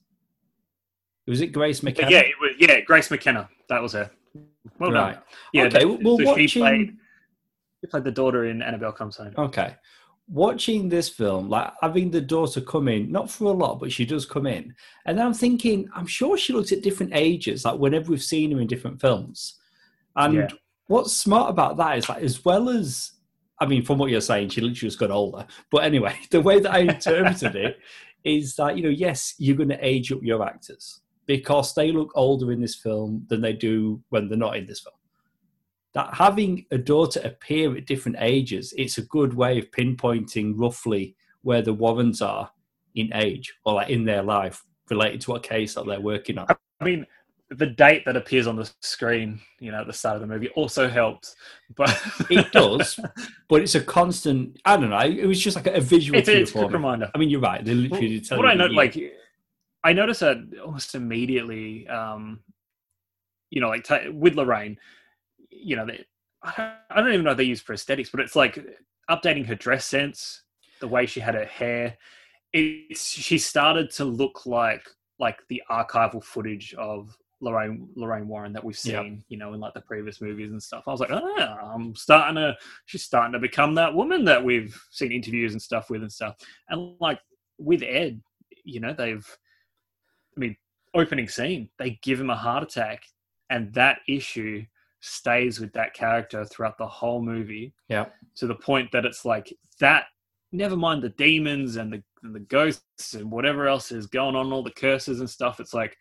Was 1.26 1.40
it 1.40 1.48
Grace 1.48 1.82
McKenna? 1.82 2.10
Yeah, 2.10 2.20
it 2.20 2.34
was, 2.40 2.52
yeah, 2.58 2.80
Grace 2.80 3.10
McKenna. 3.10 3.48
That 3.68 3.80
was 3.80 3.92
her. 3.92 4.10
Well 4.78 4.92
right. 4.92 5.18
Yeah. 5.52 5.64
Okay. 5.64 5.84
well, 5.84 6.18
so 6.18 6.24
watching... 6.24 6.46
she 6.48 6.60
played. 6.60 6.96
She 7.80 7.86
played 7.88 8.04
the 8.04 8.10
daughter 8.10 8.46
in 8.46 8.62
Annabelle 8.62 8.92
Comes 8.92 9.16
Home. 9.16 9.32
Okay. 9.38 9.76
Watching 10.28 10.88
this 10.88 11.08
film, 11.08 11.48
like 11.48 11.72
having 11.80 12.10
the 12.10 12.20
daughter 12.20 12.60
come 12.60 12.88
in, 12.88 13.10
not 13.10 13.30
for 13.30 13.44
a 13.44 13.52
lot, 13.52 13.78
but 13.78 13.92
she 13.92 14.04
does 14.04 14.26
come 14.26 14.46
in. 14.46 14.74
And 15.04 15.20
I'm 15.20 15.34
thinking, 15.34 15.88
I'm 15.94 16.06
sure 16.06 16.36
she 16.36 16.52
looks 16.52 16.72
at 16.72 16.82
different 16.82 17.12
ages, 17.14 17.64
like 17.64 17.78
whenever 17.78 18.10
we've 18.10 18.22
seen 18.22 18.50
her 18.52 18.60
in 18.60 18.66
different 18.66 19.00
films. 19.00 19.58
And 20.16 20.34
Yeah. 20.34 20.48
what's 20.88 21.16
smart 21.16 21.50
about 21.50 21.76
that 21.76 21.98
is 21.98 22.08
like, 22.08 22.22
as 22.22 22.44
well 22.44 22.68
as, 22.68 23.12
I 23.60 23.66
mean, 23.66 23.84
from 23.84 23.98
what 23.98 24.10
you're 24.10 24.20
saying, 24.20 24.48
she 24.48 24.60
literally 24.60 24.74
just 24.74 24.98
got 24.98 25.10
older. 25.10 25.46
But 25.70 25.84
anyway, 25.84 26.16
the 26.30 26.40
way 26.40 26.60
that 26.60 26.72
I 26.72 26.78
interpreted 26.80 27.54
it 27.54 27.78
is 28.24 28.56
that, 28.56 28.76
you 28.76 28.82
know, 28.82 28.88
yes, 28.88 29.34
you're 29.38 29.56
going 29.56 29.68
to 29.68 29.86
age 29.86 30.10
up 30.10 30.22
your 30.22 30.44
actors 30.44 31.00
because 31.26 31.74
they 31.74 31.92
look 31.92 32.10
older 32.14 32.50
in 32.52 32.60
this 32.60 32.74
film 32.74 33.24
than 33.28 33.40
they 33.40 33.52
do 33.52 34.02
when 34.08 34.28
they're 34.28 34.38
not 34.38 34.56
in 34.56 34.66
this 34.66 34.80
film 34.80 34.94
that 35.96 36.12
having 36.12 36.66
a 36.70 36.76
daughter 36.76 37.22
appear 37.24 37.74
at 37.74 37.86
different 37.86 38.18
ages, 38.20 38.74
it's 38.76 38.98
a 38.98 39.02
good 39.06 39.32
way 39.32 39.58
of 39.58 39.70
pinpointing 39.70 40.52
roughly 40.54 41.16
where 41.40 41.62
the 41.62 41.72
Warrens 41.72 42.20
are 42.20 42.50
in 42.94 43.10
age 43.14 43.54
or 43.64 43.72
like 43.76 43.88
in 43.88 44.04
their 44.04 44.22
life 44.22 44.62
related 44.90 45.22
to 45.22 45.30
what 45.30 45.42
case 45.42 45.72
that 45.72 45.86
they're 45.86 45.98
working 45.98 46.36
on. 46.36 46.48
I 46.80 46.84
mean, 46.84 47.06
the 47.48 47.64
date 47.64 48.04
that 48.04 48.14
appears 48.14 48.46
on 48.46 48.56
the 48.56 48.70
screen, 48.82 49.40
you 49.58 49.72
know, 49.72 49.80
at 49.80 49.86
the 49.86 49.92
start 49.94 50.16
of 50.16 50.20
the 50.20 50.26
movie 50.26 50.50
also 50.50 50.86
helps. 50.86 51.34
But 51.74 51.98
It 52.30 52.52
does, 52.52 53.00
but 53.48 53.62
it's 53.62 53.74
a 53.74 53.80
constant. 53.80 54.60
I 54.66 54.76
don't 54.76 54.90
know. 54.90 54.98
It 54.98 55.24
was 55.24 55.40
just 55.42 55.56
like 55.56 55.66
a 55.66 55.80
visual 55.80 56.18
it's, 56.18 56.28
it's 56.28 56.54
a 56.54 56.58
me. 56.58 56.68
reminder. 56.68 57.10
I 57.14 57.16
mean, 57.16 57.30
you're 57.30 57.40
right. 57.40 57.64
They 57.64 57.72
literally 57.72 58.20
tell 58.20 58.36
what 58.36 58.48
I 58.48 58.52
know, 58.52 58.66
like, 58.66 58.98
I 59.82 59.94
noticed 59.94 60.20
that 60.20 60.36
almost 60.62 60.94
immediately. 60.94 61.88
Um, 61.88 62.40
you 63.48 63.62
know, 63.62 63.68
like 63.68 63.84
t- 63.84 64.10
with 64.10 64.34
Lorraine, 64.34 64.76
you 65.62 65.76
know, 65.76 65.86
they, 65.86 66.04
I 66.42 66.76
I 66.90 67.00
don't 67.00 67.12
even 67.12 67.24
know 67.24 67.32
if 67.32 67.36
they 67.36 67.44
use 67.44 67.62
prosthetics, 67.62 68.10
but 68.10 68.20
it's 68.20 68.36
like 68.36 68.58
updating 69.10 69.46
her 69.46 69.54
dress 69.54 69.84
sense, 69.86 70.42
the 70.80 70.88
way 70.88 71.06
she 71.06 71.20
had 71.20 71.34
her 71.34 71.44
hair. 71.44 71.96
It's 72.52 73.08
she 73.08 73.38
started 73.38 73.90
to 73.92 74.04
look 74.04 74.46
like 74.46 74.86
like 75.18 75.38
the 75.48 75.62
archival 75.70 76.22
footage 76.22 76.74
of 76.74 77.16
Lorraine 77.40 77.88
Lorraine 77.96 78.28
Warren 78.28 78.52
that 78.54 78.64
we've 78.64 78.78
seen, 78.78 79.22
you 79.28 79.36
know, 79.36 79.52
in 79.52 79.60
like 79.60 79.74
the 79.74 79.80
previous 79.80 80.20
movies 80.20 80.50
and 80.50 80.62
stuff. 80.62 80.84
I 80.86 80.90
was 80.90 81.00
like, 81.00 81.10
ah, 81.12 81.72
I'm 81.74 81.94
starting 81.94 82.36
to 82.36 82.56
she's 82.86 83.04
starting 83.04 83.32
to 83.32 83.38
become 83.38 83.74
that 83.74 83.94
woman 83.94 84.24
that 84.24 84.42
we've 84.42 84.80
seen 84.90 85.12
interviews 85.12 85.52
and 85.52 85.60
stuff 85.60 85.90
with 85.90 86.02
and 86.02 86.12
stuff. 86.12 86.36
And 86.68 86.94
like 87.00 87.20
with 87.58 87.82
Ed, 87.82 88.20
you 88.64 88.80
know, 88.80 88.94
they've 88.94 89.26
I 90.36 90.40
mean, 90.40 90.56
opening 90.94 91.28
scene, 91.28 91.68
they 91.78 91.98
give 92.02 92.20
him 92.20 92.30
a 92.30 92.36
heart 92.36 92.62
attack 92.62 93.04
and 93.50 93.72
that 93.74 93.98
issue 94.08 94.64
stays 95.06 95.60
with 95.60 95.72
that 95.72 95.94
character 95.94 96.44
throughout 96.44 96.76
the 96.78 96.86
whole 96.86 97.22
movie 97.22 97.72
yeah, 97.88 98.06
to 98.34 98.46
the 98.46 98.54
point 98.54 98.90
that 98.92 99.04
it's 99.04 99.24
like 99.24 99.52
that 99.80 100.04
never 100.52 100.76
mind 100.76 101.02
the 101.02 101.10
demons 101.10 101.76
and 101.76 101.92
the 101.92 102.02
and 102.22 102.34
the 102.34 102.40
ghosts 102.40 103.14
and 103.14 103.30
whatever 103.30 103.68
else 103.68 103.92
is 103.92 104.06
going 104.06 104.34
on 104.34 104.52
all 104.52 104.62
the 104.62 104.70
curses 104.70 105.20
and 105.20 105.30
stuff 105.30 105.60
it's 105.60 105.74
like 105.74 105.96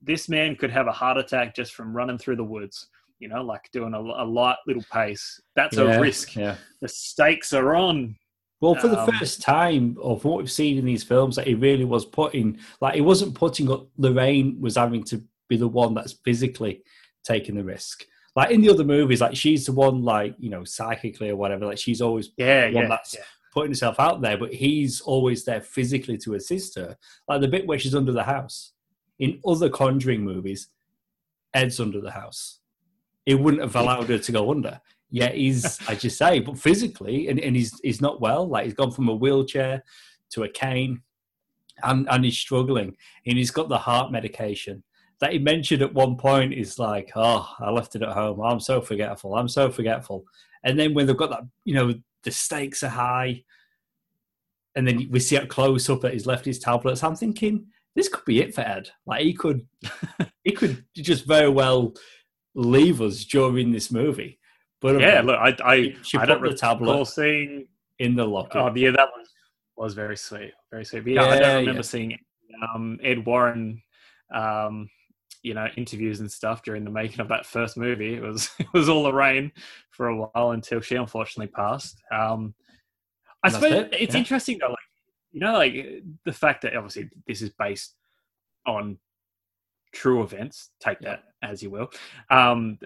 this 0.00 0.28
man 0.28 0.56
could 0.56 0.70
have 0.70 0.86
a 0.86 0.92
heart 0.92 1.18
attack 1.18 1.54
just 1.54 1.74
from 1.74 1.94
running 1.94 2.16
through 2.18 2.36
the 2.36 2.44
woods 2.44 2.88
you 3.18 3.28
know 3.28 3.42
like 3.42 3.68
doing 3.72 3.92
a, 3.94 3.98
a 3.98 4.24
light 4.24 4.56
little 4.66 4.84
pace 4.92 5.40
that's 5.54 5.76
yeah, 5.76 5.96
a 5.96 6.00
risk 6.00 6.34
Yeah. 6.34 6.56
the 6.80 6.88
stakes 6.88 7.52
are 7.52 7.74
on 7.74 8.16
Well, 8.60 8.74
for 8.74 8.88
the 8.88 8.98
Um, 8.98 9.10
first 9.18 9.42
time, 9.42 9.96
or 10.00 10.18
from 10.18 10.30
what 10.30 10.38
we've 10.38 10.50
seen 10.50 10.78
in 10.78 10.86
these 10.86 11.04
films, 11.04 11.36
that 11.36 11.46
he 11.46 11.54
really 11.54 11.84
was 11.84 12.06
putting, 12.06 12.58
like, 12.80 12.94
he 12.94 13.02
wasn't 13.02 13.34
putting 13.34 13.70
up, 13.70 13.86
Lorraine 13.98 14.58
was 14.62 14.76
having 14.76 15.04
to 15.04 15.22
be 15.48 15.58
the 15.58 15.68
one 15.68 15.92
that's 15.92 16.14
physically 16.24 16.82
taking 17.22 17.54
the 17.54 17.62
risk. 17.62 18.06
Like, 18.36 18.50
in 18.50 18.60
the 18.60 18.68
other 18.68 18.84
movies, 18.84 19.22
like, 19.22 19.34
she's 19.34 19.64
the 19.64 19.72
one, 19.72 20.02
like, 20.02 20.34
you 20.38 20.50
know, 20.50 20.62
psychically 20.62 21.30
or 21.30 21.36
whatever, 21.36 21.64
like, 21.64 21.78
she's 21.78 22.02
always 22.02 22.30
yeah 22.36 22.66
one 22.66 22.74
yeah, 22.74 22.88
that's 22.88 23.14
yeah. 23.14 23.22
putting 23.54 23.70
herself 23.70 23.98
out 23.98 24.20
there, 24.20 24.36
but 24.36 24.52
he's 24.52 25.00
always 25.00 25.44
there 25.44 25.62
physically 25.62 26.18
to 26.18 26.34
assist 26.34 26.76
her. 26.76 26.98
Like, 27.26 27.40
the 27.40 27.48
bit 27.48 27.66
where 27.66 27.78
she's 27.78 27.94
under 27.94 28.12
the 28.12 28.24
house. 28.24 28.72
In 29.18 29.40
other 29.46 29.70
Conjuring 29.70 30.22
movies, 30.22 30.68
Ed's 31.54 31.80
under 31.80 32.02
the 32.02 32.10
house. 32.10 32.60
It 33.24 33.40
wouldn't 33.40 33.62
have 33.62 33.74
allowed 33.74 34.10
her 34.10 34.18
to 34.18 34.32
go 34.32 34.50
under. 34.50 34.82
Yeah, 35.10 35.30
he's, 35.30 35.78
I 35.88 35.94
just 35.94 36.18
say, 36.18 36.40
but 36.40 36.58
physically, 36.58 37.28
and, 37.28 37.40
and 37.40 37.56
he's 37.56 37.80
he's 37.82 38.02
not 38.02 38.20
well. 38.20 38.46
Like 38.46 38.66
he's 38.66 38.74
gone 38.74 38.90
from 38.90 39.08
a 39.08 39.14
wheelchair 39.14 39.82
to 40.32 40.42
a 40.42 40.48
cane, 40.48 41.00
and 41.82 42.06
and 42.10 42.24
he's 42.24 42.36
struggling. 42.36 42.94
And 43.26 43.38
he's 43.38 43.50
got 43.50 43.70
the 43.70 43.78
heart 43.78 44.12
medication 44.12 44.82
that 45.20 45.32
he 45.32 45.38
mentioned 45.38 45.82
at 45.82 45.94
one 45.94 46.16
point. 46.16 46.54
Is 46.54 46.78
like, 46.78 47.12
oh, 47.16 47.48
I 47.60 47.70
left 47.70 47.96
it 47.96 48.02
at 48.02 48.12
home. 48.12 48.40
I'm 48.40 48.60
so 48.60 48.80
forgetful. 48.80 49.34
I'm 49.34 49.48
so 49.48 49.70
forgetful. 49.70 50.24
And 50.64 50.78
then 50.78 50.94
when 50.94 51.06
they've 51.06 51.16
got 51.16 51.30
that, 51.30 51.42
you 51.64 51.74
know, 51.74 51.94
the 52.22 52.30
stakes 52.30 52.82
are 52.82 52.88
high, 52.88 53.42
and 54.74 54.86
then 54.86 55.08
we 55.10 55.20
see 55.20 55.36
it 55.36 55.48
close 55.48 55.88
up 55.88 56.00
that 56.02 56.12
he's 56.12 56.26
left 56.26 56.44
his 56.44 56.58
tablets. 56.58 57.02
I'm 57.02 57.16
thinking 57.16 57.66
this 57.94 58.08
could 58.08 58.24
be 58.24 58.40
it 58.40 58.54
for 58.54 58.60
Ed. 58.60 58.90
Like 59.06 59.22
he 59.22 59.32
could, 59.32 59.66
he 60.44 60.52
could 60.52 60.84
just 60.94 61.26
very 61.26 61.48
well 61.48 61.94
leave 62.54 63.00
us 63.00 63.24
during 63.24 63.72
this 63.72 63.90
movie. 63.90 64.38
But 64.82 65.00
yeah 65.00 65.22
look 65.22 65.38
i 65.40 65.56
i, 65.64 65.96
she 66.02 66.18
I 66.18 66.20
put 66.20 66.26
don't 66.26 66.42
the 66.42 66.54
tablet 66.54 67.06
seeing 67.06 67.66
in 67.98 68.14
the 68.14 68.24
locker. 68.24 68.58
Oh, 68.58 68.74
yeah, 68.74 68.90
that 68.90 69.08
was 69.16 69.28
was 69.76 69.94
very 69.94 70.16
sweet, 70.16 70.52
very 70.70 70.84
sweet. 70.84 71.04
But 71.04 71.12
yeah, 71.12 71.24
I 71.24 71.38
don't 71.38 71.56
remember 71.60 71.78
yeah. 71.78 71.82
seeing 71.82 72.18
um, 72.74 72.98
Ed 73.02 73.24
Warren, 73.26 73.82
um, 74.34 74.88
you 75.46 75.54
know, 75.54 75.68
interviews 75.76 76.18
and 76.18 76.30
stuff 76.30 76.64
during 76.64 76.82
the 76.84 76.90
making 76.90 77.20
of 77.20 77.28
that 77.28 77.46
first 77.46 77.76
movie. 77.76 78.14
It 78.14 78.22
was 78.22 78.50
it 78.58 78.66
was 78.74 78.88
all 78.88 79.02
Lorraine 79.02 79.52
for 79.90 80.08
a 80.08 80.16
while 80.16 80.50
until 80.50 80.80
she 80.80 80.96
unfortunately 80.96 81.52
passed. 81.54 82.02
Um, 82.10 82.52
I 83.44 83.50
suppose 83.50 83.72
it, 83.72 83.88
it's 83.92 84.14
yeah. 84.14 84.18
interesting 84.18 84.58
though, 84.58 84.70
like 84.70 84.78
you 85.30 85.40
know, 85.40 85.52
like 85.52 86.02
the 86.24 86.32
fact 86.32 86.62
that 86.62 86.74
obviously 86.74 87.08
this 87.28 87.42
is 87.42 87.50
based 87.50 87.94
on 88.66 88.98
true 89.92 90.24
events. 90.24 90.70
Take 90.80 90.98
that 91.00 91.22
as 91.42 91.62
you 91.62 91.70
will. 91.70 91.90
Um, 92.28 92.80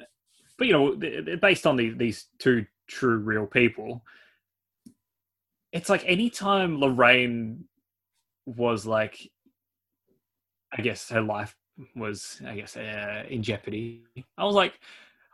but 0.59 0.67
you 0.67 0.75
know, 0.75 1.37
based 1.41 1.67
on 1.67 1.77
the, 1.77 1.91
these 1.91 2.27
two 2.39 2.67
true 2.87 3.17
real 3.17 3.47
people, 3.47 4.05
it's 5.73 5.89
like 5.89 6.05
anytime 6.05 6.79
Lorraine 6.79 7.65
was 8.45 8.85
like, 8.85 9.31
I 10.77 10.83
guess 10.83 11.09
her 11.09 11.23
life 11.23 11.57
was, 11.97 12.41
I 12.47 12.55
guess, 12.57 12.77
uh, 12.77 13.25
in 13.29 13.43
jeopardy. 13.43 14.03
I 14.39 14.45
was 14.45 14.55
like, 14.55 14.75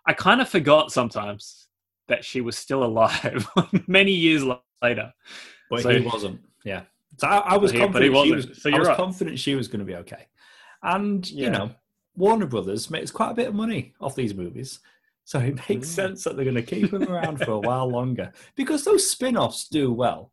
I 0.06 0.12
kind 0.12 0.40
of 0.40 0.48
forgot 0.48 0.92
sometimes 0.92 1.68
that 2.08 2.24
she 2.24 2.40
was 2.40 2.56
still 2.56 2.84
alive 2.84 3.46
many 3.86 4.12
years 4.12 4.44
later. 4.82 5.12
but 5.70 5.82
so- 5.82 5.90
he 5.90 6.00
wasn't. 6.06 6.40
Yeah. 6.64 6.82
So 7.18 7.26
I, 7.28 7.38
I 7.38 7.56
was 7.56 7.72
But 7.72 7.80
he- 7.80 7.86
but 7.88 8.02
he 8.02 8.08
confident. 8.10 8.42
she 8.44 8.48
was, 8.50 8.62
So 8.62 8.70
I 8.70 8.78
was 8.78 8.88
right. 8.88 8.96
confident 8.96 9.38
she 9.38 9.54
was 9.54 9.68
going 9.68 9.80
to 9.80 9.84
be 9.86 9.96
okay. 9.96 10.26
And 10.82 11.28
Yeah. 11.30 11.44
you 11.46 11.50
know, 11.50 11.70
Warner 12.16 12.46
Brothers 12.46 12.90
makes 12.90 13.10
quite 13.10 13.30
a 13.30 13.34
bit 13.34 13.48
of 13.48 13.54
money 13.54 13.94
off 14.00 14.14
these 14.14 14.34
movies, 14.34 14.80
so 15.24 15.38
it 15.40 15.54
makes 15.68 15.88
Mm. 15.88 15.94
sense 15.94 16.24
that 16.24 16.36
they're 16.36 16.44
going 16.44 16.54
to 16.56 16.62
keep 16.62 16.90
them 16.90 17.08
around 17.08 17.38
for 17.38 17.52
a 17.52 17.58
while 17.58 17.88
longer 17.88 18.32
because 18.54 18.84
those 18.84 19.08
spin-offs 19.10 19.68
do 19.68 19.92
well, 19.92 20.30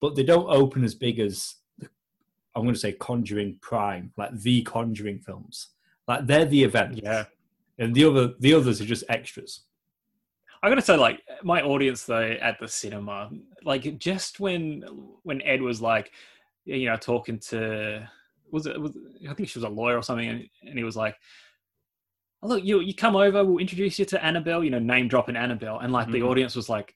but 0.00 0.14
they 0.14 0.22
don't 0.24 0.48
open 0.50 0.84
as 0.84 0.94
big 0.94 1.18
as 1.20 1.54
I'm 2.56 2.62
going 2.62 2.74
to 2.74 2.80
say 2.80 2.92
Conjuring 2.92 3.58
Prime, 3.60 4.12
like 4.16 4.32
the 4.40 4.62
Conjuring 4.62 5.20
films. 5.20 5.68
Like 6.08 6.26
they're 6.26 6.46
the 6.46 6.62
event, 6.64 7.00
Yeah. 7.02 7.24
and 7.78 7.94
the 7.94 8.04
other 8.04 8.32
the 8.40 8.54
others 8.54 8.80
are 8.80 8.86
just 8.86 9.04
extras. 9.08 9.60
I 10.62 10.68
gotta 10.70 10.80
say, 10.82 10.96
like 10.96 11.20
my 11.42 11.60
audience 11.62 12.04
though 12.04 12.30
at 12.40 12.58
the 12.58 12.66
cinema, 12.68 13.30
like 13.64 13.98
just 13.98 14.40
when 14.40 14.82
when 15.24 15.42
Ed 15.42 15.60
was 15.60 15.80
like, 15.82 16.12
you 16.64 16.86
know, 16.86 16.96
talking 16.96 17.38
to 17.50 18.08
was 18.50 18.66
it 18.66 18.80
was 18.80 18.96
I 19.28 19.34
think 19.34 19.48
she 19.48 19.58
was 19.58 19.64
a 19.64 19.68
lawyer 19.68 19.96
or 19.98 20.02
something, 20.02 20.28
and, 20.28 20.48
and 20.62 20.78
he 20.78 20.84
was 20.84 20.96
like, 20.96 21.16
oh, 22.42 22.48
"Look, 22.48 22.64
you 22.64 22.80
you 22.80 22.94
come 22.94 23.16
over, 23.16 23.44
we'll 23.44 23.58
introduce 23.58 23.98
you 23.98 24.04
to 24.06 24.24
Annabelle," 24.24 24.64
you 24.64 24.70
know, 24.70 24.78
name 24.78 25.08
dropping 25.08 25.36
Annabelle, 25.36 25.80
and 25.80 25.92
like 25.92 26.10
the 26.10 26.20
Mhm. 26.20 26.28
audience 26.30 26.56
was 26.56 26.68
like, 26.68 26.94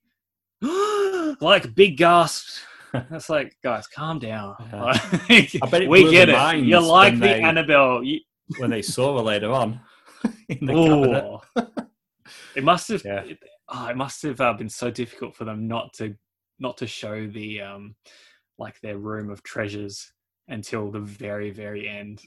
like 1.40 1.74
big 1.74 1.96
gasps. 1.96 2.62
That's 3.10 3.28
like, 3.28 3.56
guys, 3.62 3.86
calm 3.86 4.18
down. 4.18 4.54
Yeah. 4.72 4.84
Like, 5.28 5.56
I 5.62 5.66
bet 5.70 5.82
it 5.82 5.88
we 5.88 6.10
get 6.10 6.28
it. 6.28 6.64
You 6.64 6.80
like 6.80 7.14
the 7.14 7.20
they- 7.20 7.42
Annabelle. 7.42 8.02
You, 8.02 8.20
when 8.58 8.70
they 8.70 8.82
saw 8.82 9.16
her 9.16 9.22
later 9.22 9.50
on 9.52 9.80
in 10.48 10.66
the 10.66 11.38
it 12.56 12.64
must 12.64 12.88
have. 12.88 13.04
Yeah. 13.04 13.20
It, 13.22 13.38
oh, 13.68 13.86
it 13.88 13.96
must 13.96 14.22
have 14.22 14.40
uh, 14.40 14.52
been 14.54 14.68
so 14.68 14.90
difficult 14.90 15.36
for 15.36 15.44
them 15.44 15.68
not 15.68 15.92
to 15.94 16.16
not 16.58 16.76
to 16.78 16.86
show 16.86 17.26
the 17.28 17.60
um 17.60 17.94
like 18.58 18.80
their 18.80 18.98
room 18.98 19.30
of 19.30 19.42
treasures 19.42 20.12
until 20.48 20.90
the 20.90 20.98
very 21.00 21.50
very 21.50 21.88
end. 21.88 22.22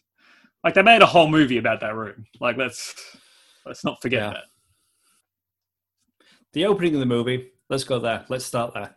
Like 0.64 0.76
they 0.76 0.82
made 0.82 1.02
a 1.02 1.06
whole 1.06 1.28
movie 1.28 1.58
about 1.58 1.82
that 1.82 1.94
room. 1.96 2.26
Like 2.40 2.56
let's 2.58 2.96
let's 3.66 3.84
not 3.84 4.02
forget 4.02 4.22
Yeah. 4.22 4.30
that. 4.30 4.44
The 6.54 6.66
opening 6.66 6.94
of 6.94 7.00
the 7.00 7.06
movie, 7.06 7.52
let's 7.70 7.84
go 7.84 8.00
there. 8.00 8.26
Let's 8.30 8.46
start 8.46 8.74
there. 8.74 8.96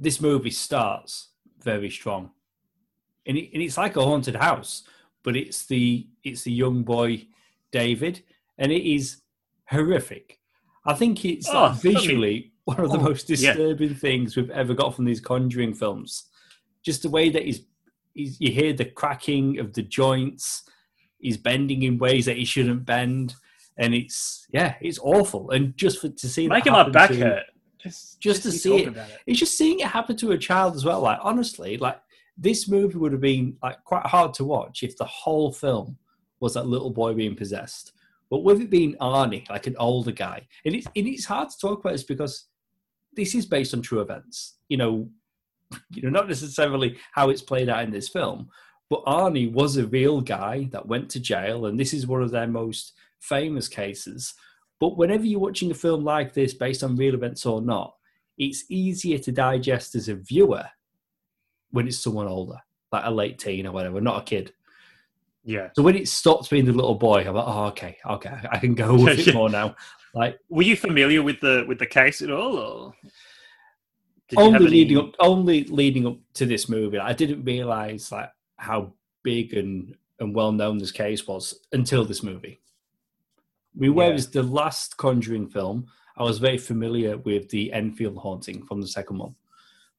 This 0.00 0.20
movie 0.20 0.50
starts 0.50 1.28
very 1.62 1.90
strong. 1.90 2.30
And, 3.26 3.36
it, 3.36 3.50
and 3.52 3.62
it's 3.62 3.76
like 3.76 3.96
a 3.96 4.02
haunted 4.04 4.34
house, 4.36 4.84
but 5.22 5.36
it's 5.36 5.66
the 5.66 6.08
it's 6.24 6.42
the 6.42 6.52
young 6.52 6.82
boy 6.82 7.26
David, 7.70 8.22
and 8.58 8.72
it 8.72 8.82
is 8.90 9.20
horrific. 9.66 10.40
I 10.86 10.94
think 10.94 11.24
it's 11.26 11.48
Oh, 11.50 11.64
like, 11.64 11.76
visually 11.82 12.52
one 12.64 12.80
of 12.80 12.90
the 12.90 12.98
Oh, 12.98 13.02
most 13.02 13.28
yeah. 13.28 13.36
disturbing 13.36 13.94
things 13.94 14.36
we've 14.36 14.50
ever 14.50 14.72
got 14.74 14.94
from 14.96 15.04
these 15.04 15.20
Conjuring 15.20 15.74
films. 15.74 16.24
Just 16.82 17.02
the 17.02 17.10
way 17.10 17.28
that 17.28 17.44
he's, 17.44 17.60
he's 18.14 18.40
you 18.40 18.50
hear 18.50 18.72
the 18.72 18.86
cracking 18.86 19.58
of 19.58 19.74
the 19.74 19.82
joints. 19.82 20.62
He's 21.18 21.36
bending 21.36 21.82
in 21.82 21.98
ways 21.98 22.24
that 22.24 22.38
he 22.38 22.46
shouldn't 22.46 22.86
bend, 22.86 23.34
and 23.76 23.94
it's 23.94 24.46
yeah, 24.50 24.76
it's 24.80 24.98
awful. 25.02 25.50
And 25.50 25.76
just 25.76 26.00
for 26.00 26.08
to 26.08 26.28
see 26.28 26.48
Making 26.48 26.72
my 26.72 26.88
back 26.88 27.10
to- 27.10 27.16
hurt. 27.20 27.44
Just, 27.82 28.20
Just 28.20 28.42
to 28.42 28.52
see 28.52 28.84
it. 28.84 28.96
It. 28.96 29.06
it's 29.26 29.38
just 29.38 29.56
seeing 29.56 29.80
it 29.80 29.86
happen 29.86 30.16
to 30.16 30.32
a 30.32 30.38
child 30.38 30.74
as 30.74 30.84
well. 30.84 31.00
Like 31.00 31.18
honestly, 31.22 31.76
like 31.78 32.00
this 32.36 32.68
movie 32.68 32.96
would 32.96 33.12
have 33.12 33.20
been 33.20 33.56
like 33.62 33.82
quite 33.84 34.06
hard 34.06 34.34
to 34.34 34.44
watch 34.44 34.82
if 34.82 34.96
the 34.96 35.04
whole 35.04 35.52
film 35.52 35.96
was 36.40 36.54
that 36.54 36.66
little 36.66 36.90
boy 36.90 37.14
being 37.14 37.36
possessed. 37.36 37.92
But 38.30 38.44
with 38.44 38.60
it 38.60 38.70
being 38.70 38.94
Arnie, 39.00 39.48
like 39.50 39.66
an 39.66 39.76
older 39.78 40.12
guy, 40.12 40.46
and 40.64 40.74
it's 40.74 40.86
and 40.94 41.06
it's 41.06 41.24
hard 41.24 41.50
to 41.50 41.58
talk 41.58 41.80
about 41.80 41.92
this 41.92 42.04
because 42.04 42.46
this 43.14 43.34
is 43.34 43.44
based 43.44 43.74
on 43.74 43.82
true 43.82 44.00
events. 44.00 44.56
You 44.68 44.76
know, 44.76 45.10
you 45.90 46.02
know, 46.02 46.10
not 46.10 46.28
necessarily 46.28 46.98
how 47.12 47.30
it's 47.30 47.42
played 47.42 47.68
out 47.68 47.84
in 47.84 47.90
this 47.90 48.08
film, 48.08 48.48
but 48.88 49.04
Arnie 49.04 49.52
was 49.52 49.76
a 49.76 49.86
real 49.86 50.20
guy 50.20 50.68
that 50.72 50.86
went 50.86 51.10
to 51.10 51.20
jail, 51.20 51.66
and 51.66 51.78
this 51.78 51.92
is 51.92 52.06
one 52.06 52.22
of 52.22 52.30
their 52.30 52.46
most 52.46 52.92
famous 53.20 53.68
cases. 53.68 54.34
But 54.80 54.96
whenever 54.96 55.24
you're 55.24 55.38
watching 55.38 55.70
a 55.70 55.74
film 55.74 56.02
like 56.02 56.32
this 56.32 56.54
based 56.54 56.82
on 56.82 56.96
real 56.96 57.14
events 57.14 57.46
or 57.46 57.60
not, 57.60 57.94
it's 58.38 58.64
easier 58.70 59.18
to 59.18 59.30
digest 59.30 59.94
as 59.94 60.08
a 60.08 60.14
viewer 60.14 60.64
when 61.70 61.86
it's 61.86 61.98
someone 61.98 62.26
older, 62.26 62.56
like 62.90 63.04
a 63.04 63.10
late 63.10 63.38
teen 63.38 63.66
or 63.66 63.72
whatever, 63.72 64.00
not 64.00 64.22
a 64.22 64.24
kid. 64.24 64.52
Yeah. 65.44 65.68
So 65.76 65.82
when 65.82 65.96
it 65.96 66.08
stops 66.08 66.48
being 66.48 66.64
the 66.64 66.72
little 66.72 66.94
boy, 66.94 67.20
I'm 67.26 67.34
like, 67.34 67.44
oh, 67.46 67.64
okay, 67.66 67.98
okay, 68.06 68.36
I 68.50 68.58
can 68.58 68.74
go 68.74 68.94
with 68.94 69.26
it 69.28 69.34
more 69.34 69.50
now. 69.50 69.76
Like 70.14 70.38
Were 70.48 70.62
you 70.62 70.76
familiar 70.76 71.22
with 71.22 71.40
the 71.40 71.64
with 71.68 71.78
the 71.78 71.86
case 71.86 72.22
at 72.22 72.30
all? 72.30 72.56
Or 72.56 72.94
only 74.36 74.56
any- 74.56 74.66
leading 74.66 74.98
up, 74.98 75.14
only 75.20 75.64
leading 75.64 76.06
up 76.06 76.16
to 76.34 76.46
this 76.46 76.68
movie, 76.68 76.98
I 76.98 77.12
didn't 77.12 77.44
realize 77.44 78.10
like 78.10 78.30
how 78.56 78.92
big 79.22 79.54
and 79.54 79.94
and 80.18 80.34
well 80.34 80.52
known 80.52 80.78
this 80.78 80.92
case 80.92 81.26
was 81.26 81.60
until 81.72 82.04
this 82.04 82.22
movie. 82.22 82.60
We 83.74 83.88
Yeah. 83.88 83.94
whereas 83.94 84.30
the 84.30 84.42
last 84.42 84.96
Conjuring 84.96 85.48
film, 85.48 85.86
I 86.16 86.22
was 86.24 86.38
very 86.38 86.58
familiar 86.58 87.16
with 87.16 87.48
the 87.50 87.72
Enfield 87.72 88.18
haunting 88.18 88.66
from 88.66 88.80
the 88.80 88.88
second 88.88 89.18
one, 89.18 89.36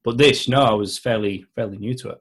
but 0.03 0.17
this, 0.17 0.47
no, 0.47 0.61
I 0.61 0.73
was 0.73 0.97
fairly 0.97 1.45
fairly 1.55 1.77
new 1.77 1.93
to 1.95 2.09
it. 2.09 2.19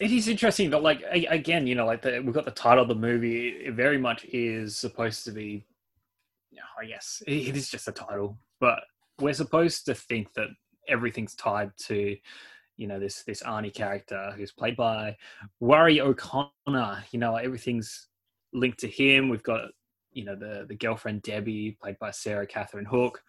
It 0.00 0.10
is 0.10 0.26
interesting 0.26 0.70
that, 0.70 0.82
like, 0.82 1.04
again, 1.12 1.66
you 1.68 1.76
know, 1.76 1.86
like 1.86 2.02
the, 2.02 2.20
we've 2.20 2.34
got 2.34 2.44
the 2.44 2.50
title 2.50 2.82
of 2.82 2.88
the 2.88 2.94
movie. 2.96 3.50
It 3.50 3.74
very 3.74 3.98
much 3.98 4.24
is 4.24 4.76
supposed 4.76 5.24
to 5.26 5.30
be, 5.30 5.64
you 6.50 6.56
know, 6.56 6.62
I 6.80 6.86
guess 6.86 7.22
it 7.26 7.56
is 7.56 7.70
just 7.70 7.86
a 7.86 7.92
title, 7.92 8.36
but 8.58 8.80
we're 9.20 9.32
supposed 9.34 9.84
to 9.86 9.94
think 9.94 10.32
that 10.34 10.48
everything's 10.88 11.36
tied 11.36 11.70
to, 11.86 12.16
you 12.76 12.86
know, 12.88 12.98
this 12.98 13.22
this 13.22 13.44
Arnie 13.44 13.72
character 13.72 14.32
who's 14.36 14.50
played 14.50 14.76
by 14.76 15.16
Ruairi 15.62 16.00
O'Connor. 16.00 17.04
You 17.12 17.20
know, 17.20 17.36
everything's 17.36 18.08
linked 18.52 18.80
to 18.80 18.88
him. 18.88 19.28
We've 19.28 19.42
got, 19.42 19.70
you 20.12 20.24
know, 20.24 20.36
the 20.36 20.66
the 20.68 20.74
girlfriend 20.76 21.22
Debbie, 21.22 21.76
played 21.80 21.98
by 21.98 22.10
Sarah 22.10 22.46
Catherine 22.46 22.84
Hook. 22.86 23.22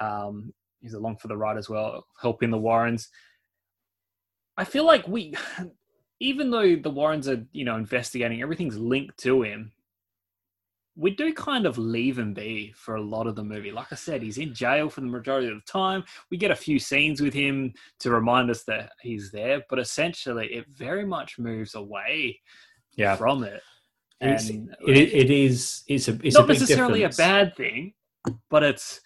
Um, 0.00 0.52
he's 0.80 0.94
along 0.94 1.16
for 1.18 1.28
the 1.28 1.36
ride 1.36 1.58
as 1.58 1.68
well, 1.68 2.06
helping 2.20 2.50
the 2.50 2.58
Warrens. 2.58 3.08
I 4.56 4.64
feel 4.64 4.84
like 4.84 5.06
we, 5.06 5.34
even 6.20 6.50
though 6.50 6.76
the 6.76 6.90
Warrens 6.90 7.28
are, 7.28 7.44
you 7.52 7.64
know, 7.64 7.76
investigating, 7.76 8.42
everything's 8.42 8.78
linked 8.78 9.18
to 9.18 9.42
him. 9.42 9.72
We 10.98 11.10
do 11.10 11.34
kind 11.34 11.66
of 11.66 11.76
leave 11.76 12.18
him 12.18 12.32
be 12.32 12.72
for 12.74 12.94
a 12.94 13.02
lot 13.02 13.26
of 13.26 13.36
the 13.36 13.44
movie. 13.44 13.70
Like 13.70 13.92
I 13.92 13.96
said, 13.96 14.22
he's 14.22 14.38
in 14.38 14.54
jail 14.54 14.88
for 14.88 15.02
the 15.02 15.06
majority 15.06 15.48
of 15.48 15.56
the 15.56 15.70
time. 15.70 16.04
We 16.30 16.38
get 16.38 16.50
a 16.50 16.56
few 16.56 16.78
scenes 16.78 17.20
with 17.20 17.34
him 17.34 17.74
to 18.00 18.10
remind 18.10 18.50
us 18.50 18.64
that 18.64 18.92
he's 19.02 19.30
there, 19.30 19.62
but 19.68 19.78
essentially, 19.78 20.46
it 20.54 20.66
very 20.72 21.04
much 21.04 21.38
moves 21.38 21.74
away 21.74 22.40
Yeah, 22.96 23.16
from 23.16 23.44
it. 23.44 23.62
It's, 24.20 24.48
And 24.50 24.70
it, 24.86 25.12
it 25.12 25.30
is. 25.30 25.82
It's 25.86 26.08
a. 26.08 26.18
It's 26.22 26.34
not 26.36 26.44
a 26.44 26.48
big 26.48 26.60
necessarily 26.60 27.00
difference. 27.00 27.18
a 27.18 27.22
bad 27.22 27.56
thing, 27.56 27.94
but 28.50 28.62
it's. 28.62 29.00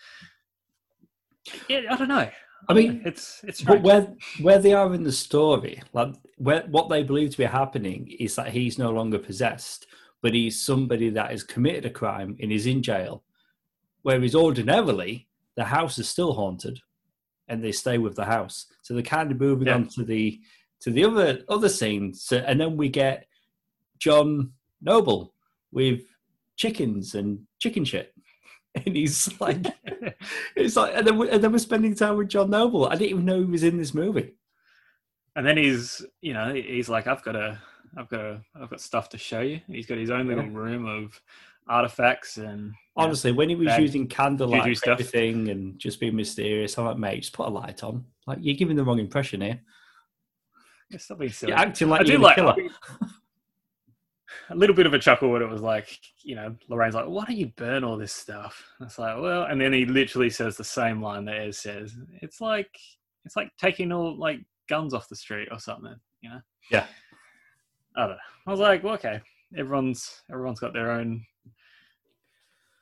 Yeah, 1.68 1.80
I 1.90 1.96
don't 1.96 2.08
know. 2.08 2.28
I 2.68 2.74
mean, 2.74 3.02
it's 3.04 3.40
it's 3.42 3.62
But 3.62 3.82
where 3.82 4.14
where 4.40 4.58
they 4.58 4.72
are 4.72 4.94
in 4.94 5.02
the 5.02 5.10
story, 5.12 5.82
like 5.92 6.14
where 6.36 6.62
what 6.70 6.88
they 6.88 7.02
believe 7.02 7.30
to 7.30 7.38
be 7.38 7.44
happening 7.44 8.14
is 8.20 8.36
that 8.36 8.48
he's 8.52 8.78
no 8.78 8.90
longer 8.90 9.18
possessed, 9.18 9.86
but 10.22 10.34
he's 10.34 10.62
somebody 10.64 11.10
that 11.10 11.30
has 11.30 11.42
committed 11.42 11.86
a 11.86 11.90
crime 11.90 12.36
and 12.40 12.52
is 12.52 12.66
in 12.66 12.82
jail. 12.82 13.24
Whereas 14.02 14.34
ordinarily 14.34 15.26
the 15.56 15.64
house 15.64 15.98
is 15.98 16.08
still 16.08 16.34
haunted, 16.34 16.78
and 17.48 17.64
they 17.64 17.72
stay 17.72 17.98
with 17.98 18.14
the 18.14 18.26
house. 18.26 18.66
So 18.82 18.94
they're 18.94 19.02
kind 19.02 19.32
of 19.32 19.40
moving 19.40 19.66
Yeah. 19.66 19.74
on 19.74 19.88
to 19.88 20.04
the 20.04 20.40
to 20.80 20.90
the 20.90 21.04
other 21.04 21.40
other 21.48 21.68
scenes, 21.68 22.22
so, 22.22 22.36
and 22.38 22.60
then 22.60 22.76
we 22.76 22.88
get 22.90 23.26
John 23.98 24.52
Noble 24.80 25.34
with 25.72 26.02
chickens 26.56 27.14
and 27.14 27.40
chicken 27.58 27.84
shit, 27.84 28.14
and 28.74 28.96
he's 28.96 29.40
like. 29.40 29.66
It's 30.56 30.76
like, 30.76 30.94
and 30.94 31.06
then, 31.06 31.16
we, 31.16 31.30
and 31.30 31.42
then 31.42 31.52
we're 31.52 31.58
spending 31.58 31.94
time 31.94 32.16
with 32.16 32.28
John 32.28 32.50
Noble. 32.50 32.86
I 32.86 32.90
didn't 32.90 33.10
even 33.10 33.24
know 33.24 33.38
he 33.38 33.44
was 33.46 33.62
in 33.62 33.78
this 33.78 33.94
movie. 33.94 34.34
And 35.34 35.46
then 35.46 35.56
he's, 35.56 36.04
you 36.20 36.34
know, 36.34 36.52
he's 36.52 36.88
like, 36.88 37.06
I've 37.06 37.22
got 37.22 37.36
a, 37.36 37.58
I've 37.96 38.08
got 38.08 38.20
a, 38.20 38.40
I've 38.54 38.68
got 38.68 38.80
stuff 38.80 39.08
to 39.10 39.18
show 39.18 39.40
you. 39.40 39.60
He's 39.66 39.86
got 39.86 39.96
his 39.96 40.10
own 40.10 40.26
little 40.26 40.48
room 40.48 40.86
of 40.86 41.20
artifacts 41.68 42.36
and 42.36 42.74
Honestly, 42.96 43.32
when 43.32 43.48
he 43.48 43.54
was 43.54 43.78
using 43.78 44.06
candlelight 44.06 44.76
stuff. 44.76 44.92
everything 44.92 45.48
and 45.48 45.78
just 45.78 46.00
being 46.00 46.16
mysterious, 46.16 46.76
I'm 46.76 46.84
like, 46.84 46.98
mate, 46.98 47.20
just 47.20 47.32
put 47.32 47.46
a 47.46 47.50
light 47.50 47.82
on. 47.82 48.04
Like, 48.26 48.38
you're 48.42 48.56
giving 48.56 48.76
the 48.76 48.84
wrong 48.84 48.98
impression 48.98 49.40
here. 49.40 49.60
Yeah, 50.90 50.98
stop 50.98 51.18
being 51.20 51.30
silly. 51.30 51.52
You're 51.52 51.58
acting 51.58 51.88
like 51.88 52.02
I 52.02 52.04
you're 52.04 52.18
the 52.18 52.24
like 52.24 52.36
killer. 52.36 52.56
A 54.50 54.54
little 54.54 54.74
bit 54.74 54.86
of 54.86 54.94
a 54.94 54.98
chuckle 54.98 55.30
when 55.30 55.42
it 55.42 55.48
was 55.48 55.62
like, 55.62 55.98
you 56.22 56.34
know, 56.34 56.54
Lorraine's 56.68 56.94
like, 56.94 57.06
"Why 57.06 57.24
don't 57.24 57.36
you 57.36 57.52
burn 57.56 57.84
all 57.84 57.96
this 57.96 58.12
stuff?" 58.12 58.64
And 58.78 58.88
it's 58.88 58.98
like, 58.98 59.20
well, 59.20 59.44
and 59.44 59.60
then 59.60 59.72
he 59.72 59.86
literally 59.86 60.30
says 60.30 60.56
the 60.56 60.64
same 60.64 61.00
line 61.00 61.24
that 61.26 61.36
Ed 61.36 61.54
says. 61.54 61.94
It's 62.20 62.40
like, 62.40 62.76
it's 63.24 63.36
like 63.36 63.50
taking 63.58 63.92
all 63.92 64.16
like 64.16 64.40
guns 64.68 64.94
off 64.94 65.08
the 65.08 65.16
street 65.16 65.48
or 65.50 65.58
something, 65.58 65.94
you 66.22 66.30
know? 66.30 66.40
Yeah. 66.70 66.86
I 67.96 68.02
don't 68.02 68.10
know. 68.10 68.16
I 68.46 68.50
was 68.50 68.60
like, 68.60 68.82
well, 68.82 68.94
okay, 68.94 69.20
everyone's 69.56 70.22
everyone's 70.30 70.60
got 70.60 70.72
their 70.72 70.92
own. 70.92 71.24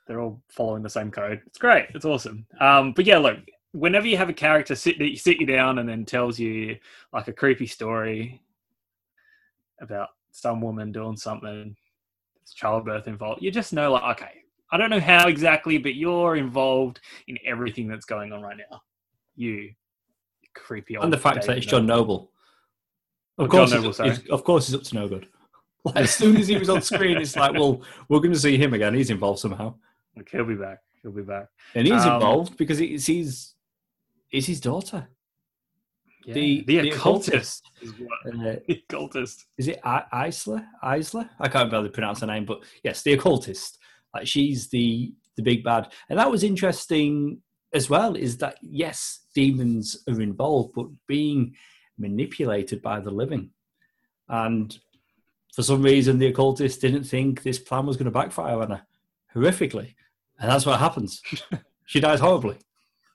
They're 0.07 0.21
all 0.21 0.41
following 0.47 0.83
the 0.83 0.89
same 0.89 1.11
code. 1.11 1.41
It's 1.45 1.57
great. 1.57 1.87
It's 1.93 2.05
awesome. 2.05 2.45
Um, 2.59 2.93
but 2.93 3.05
yeah, 3.05 3.17
look, 3.17 3.37
whenever 3.73 4.07
you 4.07 4.17
have 4.17 4.29
a 4.29 4.33
character 4.33 4.75
sit 4.75 4.97
sit 5.17 5.39
you 5.39 5.45
down 5.45 5.79
and 5.79 5.89
then 5.89 6.05
tells 6.05 6.39
you 6.39 6.77
like 7.11 7.27
a 7.27 7.33
creepy 7.33 7.67
story 7.67 8.41
about 9.81 10.09
some 10.31 10.61
woman 10.61 10.91
doing 10.91 11.17
something, 11.17 11.75
it's 12.41 12.53
childbirth 12.53 13.07
involved, 13.07 13.41
you 13.41 13.51
just 13.51 13.73
know, 13.73 13.91
like, 13.91 14.17
okay, 14.21 14.31
I 14.71 14.77
don't 14.77 14.89
know 14.89 14.99
how 14.99 15.27
exactly, 15.27 15.77
but 15.77 15.95
you're 15.95 16.35
involved 16.35 16.99
in 17.27 17.37
everything 17.45 17.87
that's 17.87 18.05
going 18.05 18.31
on 18.33 18.41
right 18.41 18.57
now. 18.57 18.81
You 19.35 19.71
creepy 20.55 20.95
old. 20.97 21.05
And 21.05 21.13
the 21.13 21.17
fact 21.17 21.45
that 21.45 21.57
it's 21.57 21.65
John 21.65 21.85
Noble. 21.85 22.31
Oh, 23.37 23.45
Of 23.45 23.51
John 23.51 23.59
course, 23.59 23.71
Noble, 23.71 23.93
sorry. 23.93 24.17
of 24.29 24.43
course, 24.43 24.67
he's 24.67 24.75
up 24.75 24.83
to 24.83 24.95
no 24.95 25.07
good. 25.07 25.27
Like, 25.85 25.95
as 25.95 26.11
soon 26.13 26.35
as 26.35 26.49
he 26.49 26.57
was 26.57 26.67
on 26.69 26.81
screen, 26.81 27.17
it's 27.17 27.37
like, 27.37 27.53
well, 27.53 27.81
we're 28.09 28.19
going 28.19 28.33
to 28.33 28.39
see 28.39 28.57
him 28.57 28.73
again. 28.73 28.93
He's 28.93 29.09
involved 29.11 29.39
somehow, 29.39 29.75
Like, 30.13 30.27
he'll 30.29 30.43
be 30.43 30.55
back. 30.55 30.79
He'll 31.01 31.13
be 31.13 31.21
back. 31.21 31.47
and 31.73 31.87
he's 31.87 32.03
Um, 32.03 32.15
involved 32.15 32.57
because 32.57 32.81
it's 32.81 33.05
his, 33.07 33.53
it's 34.29 34.45
his 34.47 34.59
daughter. 34.59 35.07
Yeah. 36.25 36.33
The- 36.33 36.63
the, 36.67 36.79
the 36.81 36.89
occultist 36.91 37.63
is 37.81 37.93
what 37.93 38.09
Uh, 38.35 38.55
the 38.67 38.83
occultist. 38.89 39.45
is 39.57 39.67
it 39.69 39.79
I- 39.83 40.27
Isla? 40.27 40.67
Isla? 40.83 41.29
I 41.39 41.47
can't 41.47 41.71
barely 41.71 41.89
pronounce 41.89 42.19
her 42.21 42.27
name, 42.27 42.45
but 42.45 42.59
yes, 42.83 43.01
the 43.03 43.13
occultist. 43.13 43.77
Like 44.13 44.27
she's 44.27 44.69
the 44.69 45.13
the 45.37 45.43
big 45.43 45.63
bad, 45.63 45.91
and 46.09 46.17
that 46.19 46.29
was 46.31 46.43
interesting 46.43 47.41
as 47.73 47.89
well. 47.89 48.15
Is 48.15 48.37
that 48.37 48.57
yes, 48.61 49.19
demons 49.35 50.03
are 50.09 50.19
involved, 50.21 50.73
but 50.75 50.87
being 51.07 51.55
manipulated 51.97 52.81
by 52.81 52.99
the 52.99 53.11
living, 53.11 53.51
and 54.27 54.77
for 55.53 55.61
some 55.63 55.81
reason, 55.83 56.17
the 56.17 56.27
occultist 56.27 56.81
didn't 56.81 57.03
think 57.03 57.43
this 57.43 57.59
plan 57.59 57.85
was 57.85 57.97
going 57.97 58.05
to 58.05 58.11
backfire 58.11 58.59
on 58.61 58.71
her 58.71 58.81
horrifically, 59.35 59.93
and 60.39 60.49
that's 60.51 60.65
what 60.65 60.79
happens. 60.79 61.21
she 61.85 61.99
dies 61.99 62.19
horribly. 62.19 62.57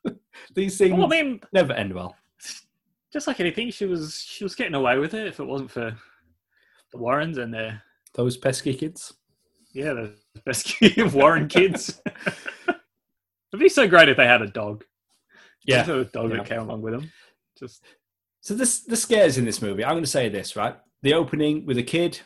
These 0.54 0.78
things 0.78 0.92
Well, 0.94 1.06
I 1.06 1.08
mean, 1.22 1.40
never 1.52 1.72
end 1.72 1.92
well. 1.92 2.14
Just 3.14 3.26
like 3.26 3.40
anything, 3.40 3.70
she 3.70 3.86
was 3.86 4.20
she 4.22 4.44
was 4.44 4.54
getting 4.54 4.74
away 4.74 4.98
with 4.98 5.14
it 5.14 5.26
if 5.26 5.40
it 5.40 5.44
wasn't 5.44 5.70
for 5.70 5.96
the 6.92 6.98
Warrens 6.98 7.38
and 7.38 7.54
their 7.54 7.80
Those 8.14 8.36
pesky 8.36 8.74
kids. 8.74 9.14
yeah 9.72 9.94
the 9.94 10.14
pesky 10.44 11.02
Warren 11.14 11.48
kids. 11.48 12.02
It'd 12.68 13.60
be 13.60 13.68
so 13.68 13.86
great 13.88 14.08
if 14.08 14.16
they 14.16 14.26
had 14.26 14.42
a 14.42 14.48
dog. 14.48 14.84
Yeah, 15.64 15.78
Just 15.84 15.88
a 15.90 16.04
dog 16.06 16.30
yeah. 16.30 16.36
that 16.38 16.46
came 16.46 16.58
along 16.60 16.82
with 16.82 16.92
them. 16.92 17.10
Just 17.58 17.84
So 18.40 18.54
this 18.54 18.80
the 18.80 18.96
scares 18.96 19.38
in 19.38 19.44
this 19.44 19.62
movie. 19.62 19.84
I'm 19.84 19.92
going 19.94 20.02
to 20.04 20.10
say 20.10 20.28
this 20.28 20.56
right. 20.56 20.76
The 21.02 21.14
opening 21.14 21.64
with 21.64 21.78
a 21.78 21.82
kid 21.82 22.20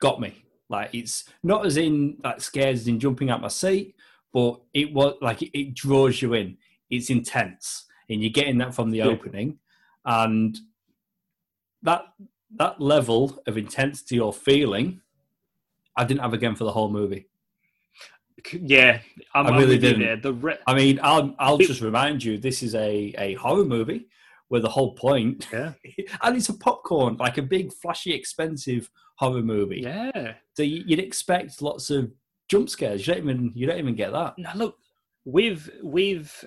got 0.00 0.20
me. 0.20 0.44
Like 0.68 0.90
it's 0.94 1.24
not 1.42 1.64
as 1.64 1.76
in 1.76 2.16
like 2.24 2.40
scares 2.40 2.80
as 2.80 2.88
in 2.88 2.98
jumping 2.98 3.30
out 3.30 3.40
my 3.40 3.48
seat, 3.48 3.94
but 4.32 4.60
it 4.74 4.92
was 4.92 5.14
like 5.22 5.42
it, 5.42 5.56
it 5.58 5.74
draws 5.74 6.20
you 6.20 6.34
in. 6.34 6.56
it's 6.90 7.08
intense, 7.10 7.84
and 8.10 8.20
you're 8.20 8.30
getting 8.32 8.58
that 8.58 8.74
from 8.74 8.90
the 8.90 8.98
Yeah. 8.98 9.04
opening, 9.06 9.58
and 10.04 10.58
that 11.82 12.04
that 12.56 12.80
level 12.80 13.42
of 13.46 13.58
intensity 13.58 14.18
or 14.20 14.32
feeling, 14.32 15.00
I 15.96 16.04
didn't 16.04 16.20
have 16.20 16.32
again 16.34 16.54
for 16.54 16.64
the 16.64 16.72
whole 16.72 16.90
movie. 16.90 17.28
Yeah, 18.52 19.00
I'm, 19.34 19.46
I 19.46 19.58
really 19.58 19.78
didn't. 19.78 20.00
there. 20.02 20.16
The 20.16 20.32
re- 20.34 20.58
I 20.66 20.74
mean, 20.74 21.00
I'll 21.02 21.34
I'll 21.38 21.58
just 21.58 21.80
remind 21.80 22.22
you, 22.22 22.36
this 22.38 22.62
is 22.62 22.74
a 22.74 23.14
a 23.18 23.34
horror 23.34 23.64
movie 23.64 24.06
where 24.48 24.60
the 24.60 24.68
whole 24.68 24.94
point, 24.94 25.48
yeah, 25.52 25.72
and 26.22 26.36
it's 26.36 26.50
a 26.50 26.54
popcorn, 26.58 27.16
like 27.16 27.38
a 27.38 27.42
big, 27.42 27.72
flashy, 27.72 28.12
expensive 28.12 28.90
horror 29.16 29.42
movie. 29.42 29.80
yeah. 29.82 30.34
So 30.56 30.62
you- 30.62 30.84
you'd 30.86 30.98
expect 31.00 31.62
lots 31.62 31.88
of 31.90 32.12
jump 32.50 32.68
scares. 32.68 33.06
You 33.06 33.14
don't 33.14 33.22
even 33.24 33.52
you 33.54 33.66
don't 33.66 33.78
even 33.78 33.94
get 33.94 34.12
that. 34.12 34.34
Now 34.36 34.52
look, 34.54 34.76
we've 35.24 35.70
we've 35.82 36.44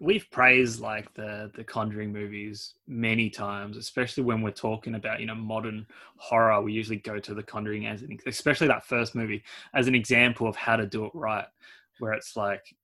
we've 0.00 0.28
praised 0.30 0.80
like 0.80 1.12
the 1.14 1.50
the 1.54 1.62
Conjuring 1.62 2.12
movies 2.12 2.74
many 2.88 3.28
times, 3.30 3.76
especially 3.76 4.24
when 4.24 4.42
we're 4.42 4.50
talking 4.50 4.94
about 4.94 5.20
you 5.20 5.26
know 5.26 5.34
modern 5.34 5.86
horror. 6.16 6.60
We 6.62 6.72
usually 6.72 6.96
go 6.96 7.18
to 7.18 7.34
the 7.34 7.42
Conjuring 7.42 7.86
as 7.86 8.02
an, 8.02 8.18
especially 8.26 8.68
that 8.68 8.86
first 8.86 9.14
movie 9.14 9.44
as 9.74 9.86
an 9.86 9.94
example 9.94 10.48
of 10.48 10.56
how 10.56 10.76
to 10.76 10.86
do 10.86 11.04
it 11.04 11.12
right, 11.14 11.46
where 11.98 12.14
it's 12.14 12.34
like 12.36 12.74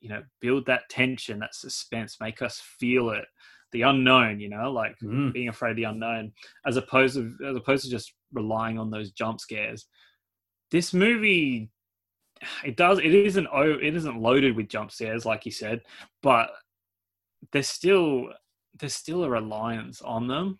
you 0.00 0.08
know 0.08 0.22
build 0.40 0.66
that 0.66 0.88
tension, 0.88 1.38
that 1.38 1.54
suspense, 1.54 2.18
make 2.20 2.42
us 2.42 2.60
feel 2.60 3.10
it, 3.10 3.26
the 3.72 3.82
unknown. 3.82 4.40
You 4.40 4.48
know, 4.48 4.72
like 4.72 4.98
Mm. 5.00 5.32
being 5.32 5.48
afraid 5.48 5.72
of 5.72 5.76
the 5.76 5.84
unknown, 5.84 6.32
as 6.66 6.76
opposed 6.76 7.14
to 7.16 7.36
as 7.46 7.56
opposed 7.56 7.84
to 7.84 7.90
just 7.90 8.14
relying 8.32 8.78
on 8.78 8.90
those 8.90 9.12
jump 9.12 9.38
scares. 9.38 9.86
This 10.70 10.92
movie, 10.94 11.70
it 12.64 12.76
does 12.76 12.98
it 12.98 13.14
isn't 13.14 13.46
oh 13.52 13.72
it 13.72 13.94
isn't 13.94 14.20
loaded 14.20 14.56
with 14.56 14.68
jump 14.68 14.90
scares 14.90 15.24
like 15.24 15.44
you 15.46 15.52
said, 15.52 15.80
but 16.22 16.50
there's 17.52 17.68
still 17.68 18.28
there's 18.78 18.94
still 18.94 19.24
a 19.24 19.30
reliance 19.30 20.02
on 20.02 20.26
them, 20.26 20.58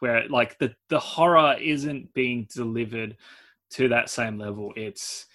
where 0.00 0.28
like 0.28 0.58
the 0.58 0.74
the 0.88 0.98
horror 0.98 1.56
isn't 1.60 2.12
being 2.14 2.46
delivered 2.54 3.16
to 3.70 3.88
that 3.88 4.10
same 4.10 4.38
level. 4.38 4.72
It's 4.76 5.26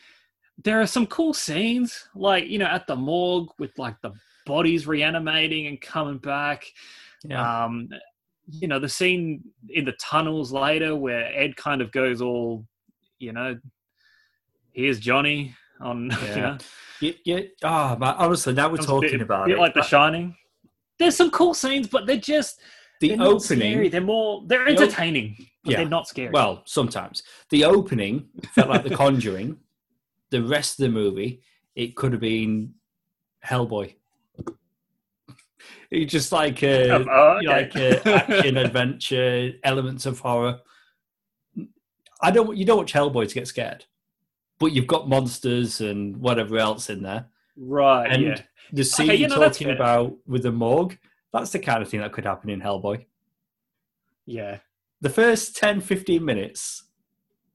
there 0.63 0.79
are 0.81 0.87
some 0.87 1.07
cool 1.07 1.33
scenes 1.33 2.07
like 2.15 2.47
you 2.47 2.59
know 2.59 2.65
at 2.65 2.87
the 2.87 2.95
morgue 2.95 3.49
with 3.59 3.77
like 3.77 3.95
the 4.01 4.11
bodies 4.45 4.87
reanimating 4.87 5.67
and 5.67 5.81
coming 5.81 6.19
back 6.19 6.65
Yeah. 7.27 7.65
um, 7.65 7.89
you 8.47 8.67
know, 8.67 8.77
the 8.79 8.87
scene 8.89 9.43
in 9.69 9.85
the 9.85 9.93
tunnels 9.93 10.51
later 10.51 10.95
where 10.95 11.25
Ed 11.35 11.55
kind 11.55 11.81
of 11.81 11.91
goes 11.91 12.21
all, 12.21 12.63
you 13.17 13.33
know, 13.33 13.57
here's 14.71 14.99
Johnny 14.99 15.55
on, 15.81 16.05
you 16.21 16.27
Yeah. 16.27 16.35
know, 16.35 16.57
you, 17.23 17.49
oh, 17.63 17.95
man, 17.97 18.15
honestly, 18.17 18.53
now 18.53 18.69
we're 18.69 18.77
talking 18.77 19.11
bit, 19.11 19.21
about 19.21 19.47
bit 19.47 19.57
it. 19.57 19.59
like 19.59 19.73
The 19.73 19.81
Shining. 19.83 20.35
There's 20.97 21.15
some 21.15 21.29
cool 21.31 21.53
scenes, 21.53 21.87
but 21.87 22.05
they're 22.07 22.15
just 22.17 22.61
the 23.01 23.09
they're 23.15 23.21
opening. 23.27 23.89
They're 23.89 23.99
more 24.01 24.43
they're 24.47 24.63
the 24.63 24.71
entertaining, 24.71 25.35
but 25.63 25.71
Yeah. 25.71 25.77
they're 25.77 25.89
not 25.89 26.07
scary. 26.07 26.29
Well, 26.31 26.61
sometimes 26.65 27.23
the 27.49 27.65
opening 27.65 28.29
felt 28.53 28.69
like 28.69 28.83
The 28.83 28.95
Conjuring. 28.95 29.57
the 30.31 30.41
rest 30.43 30.79
of 30.79 30.83
the 30.85 30.89
movie, 30.91 31.41
it 31.75 31.95
could 31.97 32.13
have 32.13 32.21
been 32.21 32.73
Hellboy. 33.45 33.95
It's 35.91 36.11
just 36.11 36.31
like 36.31 36.63
a, 36.63 36.89
Um, 36.89 37.07
oh, 37.11 37.37
okay. 37.37 37.47
like 37.47 37.75
a 37.75 38.07
action 38.23 38.57
adventure, 38.57 39.51
elements 39.63 40.05
of 40.05 40.19
horror. 40.19 40.59
I 42.21 42.31
don't. 42.31 42.55
You 42.57 42.65
don't 42.65 42.77
watch 42.77 42.93
Hellboy 42.93 43.27
to 43.27 43.33
get 43.35 43.47
scared, 43.47 43.85
but 44.59 44.67
you've 44.67 44.87
got 44.87 45.07
monsters 45.09 45.81
and 45.81 46.15
whatever 46.17 46.57
else 46.57 46.89
in 46.89 47.01
there. 47.03 47.25
right, 47.57 48.11
and 48.11 48.23
yeah. 48.23 48.41
The 48.73 48.83
scene 48.83 49.07
you 49.11 49.13
you're 49.13 49.29
know, 49.29 49.35
talking 49.47 49.69
about 49.69 50.15
with 50.25 50.41
the 50.43 50.51
morgue, 50.51 50.97
that's 51.31 51.51
the 51.51 51.59
kind 51.59 51.83
of 51.83 51.89
thing 51.89 51.99
that 51.99 52.11
could 52.11 52.25
happen 52.25 52.49
in 52.49 52.59
Hellboy. 52.59 53.05
Yeah. 54.25 54.57
The 55.01 55.09
first 55.09 55.55
10, 55.55 55.81
15 55.81 56.25
minutes, 56.25 56.83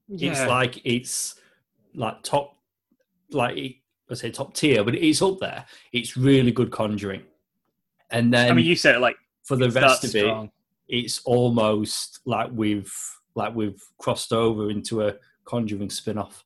Yeah. 0.07 0.31
it's 0.31 0.41
like 0.41 0.79
it's 0.85 1.35
like 1.93 2.23
top, 2.23 2.55
like 3.31 3.81
I 4.09 4.13
say 4.13 4.31
top 4.31 4.53
tier, 4.53 4.83
but 4.85 4.95
it's 4.95 5.21
up 5.21 5.39
there. 5.39 5.65
It's 5.91 6.15
really 6.15 6.51
good 6.51 6.71
conjuring, 6.71 7.23
and 8.09 8.33
then 8.33 8.49
I 8.49 8.53
mean 8.53 8.65
you 8.65 8.75
said 8.77 8.95
it 8.95 8.99
like 8.99 9.17
for 9.43 9.57
the 9.57 9.69
rest 9.69 10.03
of 10.05 10.15
it, 10.15 10.49
it's 10.87 11.21
almost 11.25 12.19
like 12.25 12.49
we've 12.53 12.93
like 13.35 13.53
we've 13.55 13.81
crossed 13.97 14.31
over 14.31 14.69
into 14.69 15.05
a 15.07 15.15
conjuring 15.45 15.89
spin-off. 15.89 16.45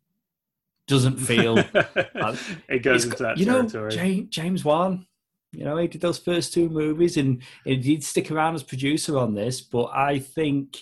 Doesn't 0.88 1.18
feel 1.18 1.58
it 2.70 2.84
goes 2.84 3.06
into 3.06 3.24
that 3.24 3.38
you 3.38 3.46
know. 3.46 3.90
James, 3.90 4.30
James 4.30 4.64
Wan. 4.64 5.08
You 5.52 5.64
know, 5.64 5.78
he 5.78 5.88
did 5.88 6.02
those 6.02 6.18
first 6.18 6.54
two 6.54 6.70
movies, 6.70 7.18
and 7.18 7.42
he 7.64 7.78
did 7.78 8.04
stick 8.04 8.30
around 8.30 8.56
as 8.56 8.64
producer 8.64 9.18
on 9.18 9.34
this. 9.34 9.62
But 9.62 9.86
I 9.94 10.20
think 10.20 10.78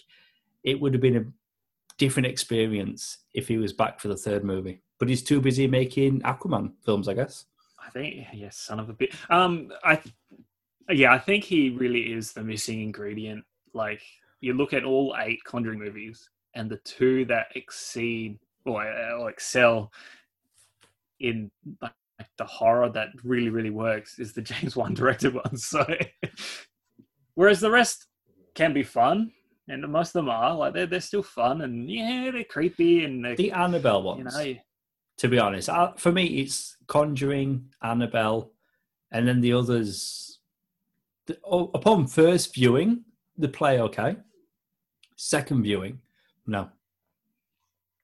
it 0.64 0.82
would 0.82 0.94
have 0.94 1.02
been 1.02 1.18
a 1.18 1.26
different 1.98 2.28
experience 2.28 3.20
if 3.34 3.48
he 3.48 3.58
was 3.58 3.72
back 3.72 4.00
for 4.00 4.08
the 4.08 4.18
third 4.18 4.44
movie. 4.44 4.82
But 5.00 5.10
he's 5.10 5.24
too 5.24 5.40
busy 5.42 5.68
making 5.68 6.22
Aquaman 6.22 6.74
films, 6.84 7.08
I 7.08 7.14
guess. 7.14 7.46
I 7.86 7.90
think 7.90 8.28
yes, 8.34 8.58
son 8.58 8.80
of 8.80 8.90
a 8.90 8.94
bit. 8.94 9.14
Um, 9.30 9.72
I 9.84 10.02
yeah, 10.90 11.14
I 11.14 11.20
think 11.20 11.44
he 11.44 11.70
really 11.70 12.14
is 12.14 12.34
the 12.34 12.44
missing 12.44 12.82
ingredient. 12.82 13.44
Like 13.74 14.02
you 14.42 14.54
look 14.54 14.74
at 14.74 14.84
all 14.84 15.16
eight 15.20 15.44
Conjuring 15.44 15.80
movies, 15.80 16.30
and 16.56 16.70
the 16.70 16.78
two 16.78 17.26
that 17.26 17.48
exceed 17.56 18.40
or, 18.66 18.88
uh, 18.88 19.18
or 19.20 19.30
excel 19.30 19.92
in 21.20 21.52
like 21.82 21.92
the 22.38 22.46
horror 22.46 22.90
that 22.90 23.10
really 23.24 23.50
really 23.50 23.70
works 23.70 24.20
is 24.20 24.34
the 24.34 24.42
James 24.52 24.76
Wan 24.76 24.94
directed 24.94 25.34
ones. 25.34 25.66
So, 25.66 25.86
whereas 27.36 27.60
the 27.60 27.72
rest 27.72 28.08
can 28.56 28.74
be 28.74 28.84
fun, 28.84 29.32
and 29.68 29.88
most 29.92 30.10
of 30.10 30.14
them 30.14 30.30
are 30.30 30.56
like 30.56 30.74
they're 30.74 30.86
they're 30.86 31.02
still 31.02 31.24
fun, 31.24 31.62
and 31.62 31.90
yeah, 31.90 32.32
they're 32.32 32.44
creepy 32.44 33.06
and 33.06 33.24
they're, 33.24 33.36
The 33.36 33.52
Annabelle 33.52 34.02
you 34.02 34.24
ones, 34.24 34.38
know. 34.38 34.56
to 35.18 35.28
be 35.28 35.40
honest, 35.40 35.70
I, 35.70 35.94
for 35.98 36.12
me, 36.12 36.26
it's 36.26 36.78
Conjuring, 36.88 37.70
Annabelle, 37.82 38.52
and 39.12 39.28
then 39.28 39.42
the 39.42 39.54
others. 39.54 40.40
The, 41.26 41.38
oh, 41.50 41.72
upon 41.74 42.08
first 42.08 42.54
viewing, 42.54 43.06
they 43.38 43.48
play 43.48 43.80
okay. 43.80 44.18
Second 45.16 45.64
viewing, 45.64 46.00
no, 46.46 46.70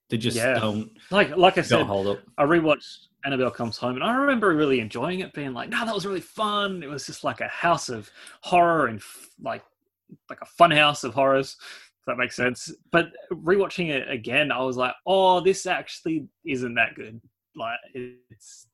they 0.10 0.18
just 0.18 0.38
Yeah. 0.38 0.60
don't 0.60 0.92
Like 1.12 1.36
like 1.38 1.58
I 1.58 1.62
said, 1.62 1.86
hold 1.86 2.08
up. 2.08 2.20
I 2.38 2.44
rewatched 2.44 3.08
Annabelle 3.26 3.52
Comes 3.52 3.78
Home, 3.78 3.96
and 3.96 4.04
I 4.04 4.16
remember 4.16 4.56
really 4.56 4.80
enjoying 4.80 5.20
it, 5.20 5.34
being 5.34 5.54
like, 5.54 5.70
"No, 5.70 5.86
that 5.86 5.94
was 5.94 6.06
really 6.06 6.22
fun." 6.22 6.82
It 6.84 6.88
was 6.90 7.06
just 7.06 7.24
like 7.24 7.42
a 7.42 7.48
house 7.48 7.90
of 7.90 8.10
horror 8.42 8.88
and 8.88 9.00
f- 9.00 9.30
like 9.42 9.64
like 10.30 10.42
a 10.42 10.46
fun 10.46 10.72
house 10.72 11.04
of 11.04 11.14
horrors. 11.14 11.58
If 12.00 12.06
that 12.08 12.18
makes 12.18 12.36
sense. 12.36 12.74
But 12.92 13.12
rewatching 13.32 13.90
it 13.90 14.10
again, 14.10 14.52
I 14.52 14.62
was 14.64 14.78
like, 14.78 14.96
"Oh, 15.06 15.42
this 15.42 15.66
actually 15.66 16.28
isn't 16.46 16.74
that 16.76 16.96
good." 16.96 17.22
Like 17.56 17.78
it's 17.94 18.68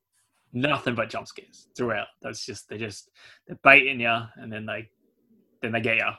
nothing 0.52 0.94
but 0.94 1.10
jump 1.10 1.26
scares 1.26 1.68
throughout. 1.76 2.06
That's 2.22 2.46
just 2.46 2.68
they 2.68 2.78
just 2.78 3.10
they're 3.46 3.58
baiting 3.64 4.00
you, 4.00 4.16
and 4.36 4.50
then 4.52 4.64
they 4.64 4.88
then 5.60 5.72
they 5.72 5.80
get 5.80 5.96
you. 5.96 6.10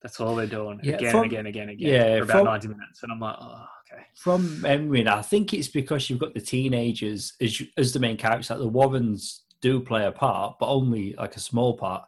That's 0.00 0.18
all 0.20 0.34
they're 0.36 0.46
doing 0.46 0.80
Yeah, 0.82 0.94
again 0.94 1.10
from- 1.10 1.24
and 1.24 1.26
again 1.32 1.46
again 1.46 1.68
again 1.68 1.88
yeah, 1.92 2.16
for 2.18 2.22
about 2.24 2.32
from- 2.38 2.44
ninety 2.46 2.68
minutes, 2.68 3.02
and 3.02 3.12
I'm 3.12 3.20
like, 3.20 3.36
"Oh, 3.38 3.66
okay." 3.92 4.02
From 4.14 4.60
memory, 4.60 5.00
and 5.00 5.08
I 5.08 5.22
think 5.22 5.52
it's 5.54 5.68
because 5.68 6.08
you've 6.08 6.18
got 6.18 6.34
the 6.34 6.40
teenagers 6.40 7.34
as, 7.40 7.62
as 7.76 7.92
the 7.92 7.98
main 8.00 8.16
characters. 8.16 8.50
Like 8.50 8.58
the 8.60 8.68
Warrens 8.68 9.44
do 9.60 9.80
play 9.80 10.04
a 10.06 10.12
part, 10.12 10.56
but 10.60 10.68
only 10.68 11.14
like 11.14 11.36
a 11.36 11.40
small 11.40 11.76
part. 11.76 12.04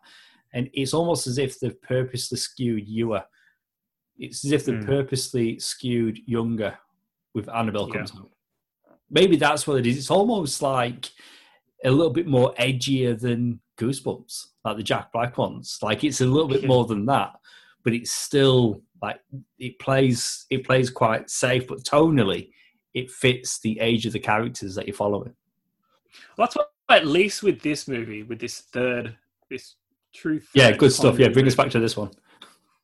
And 0.52 0.68
it's 0.72 0.94
almost 0.94 1.26
as 1.26 1.38
if 1.38 1.58
they've 1.60 1.80
purposely 1.82 2.38
skewed 2.38 2.88
younger. 2.88 3.24
It's 4.18 4.44
as 4.44 4.52
if 4.52 4.64
they've 4.64 4.78
Hmm. 4.80 4.86
purposely 4.86 5.58
skewed 5.58 6.18
younger 6.26 6.76
with 7.34 7.48
Annabelle 7.48 7.88
Yeah. 7.88 7.94
comes. 8.04 8.12
Maybe 9.08 9.36
that's 9.36 9.66
what 9.66 9.78
it 9.78 9.86
is. 9.86 9.96
It's 9.98 10.10
almost 10.10 10.62
like 10.62 11.10
a 11.84 11.90
little 11.90 12.12
bit 12.12 12.26
more 12.26 12.52
edgier 12.54 13.18
than 13.18 13.60
Goosebumps, 13.78 14.46
like 14.64 14.76
the 14.76 14.82
Jack 14.82 15.12
Black 15.12 15.38
ones. 15.38 15.78
Like 15.82 16.04
it's 16.04 16.20
a 16.20 16.26
little 16.26 16.48
bit 16.48 16.64
more 16.72 16.84
than 16.84 17.06
that, 17.06 17.32
but 17.84 17.94
it's 17.94 18.10
still 18.10 18.82
like 19.02 19.20
it 19.58 19.78
plays 19.78 20.46
it 20.50 20.64
plays 20.64 20.90
quite 20.90 21.30
safe, 21.30 21.66
but 21.66 21.78
tonally 21.78 22.50
it 22.94 23.10
fits 23.10 23.60
the 23.60 23.78
age 23.80 24.06
of 24.06 24.12
the 24.12 24.18
characters 24.18 24.74
that 24.74 24.86
you're 24.86 24.96
following. 24.96 25.34
Well, 26.36 26.46
that's 26.46 26.56
what, 26.56 26.72
at 26.90 27.06
least 27.06 27.42
with 27.42 27.60
this 27.62 27.86
movie, 27.86 28.22
with 28.22 28.40
this 28.40 28.60
third, 28.60 29.16
this 29.48 29.76
true. 30.14 30.40
Yeah, 30.54 30.72
good 30.72 30.92
stuff. 30.92 31.18
Yeah, 31.18 31.28
bring 31.28 31.46
us 31.46 31.54
back 31.54 31.70
to 31.70 31.80
this 31.80 31.96
one. 31.96 32.10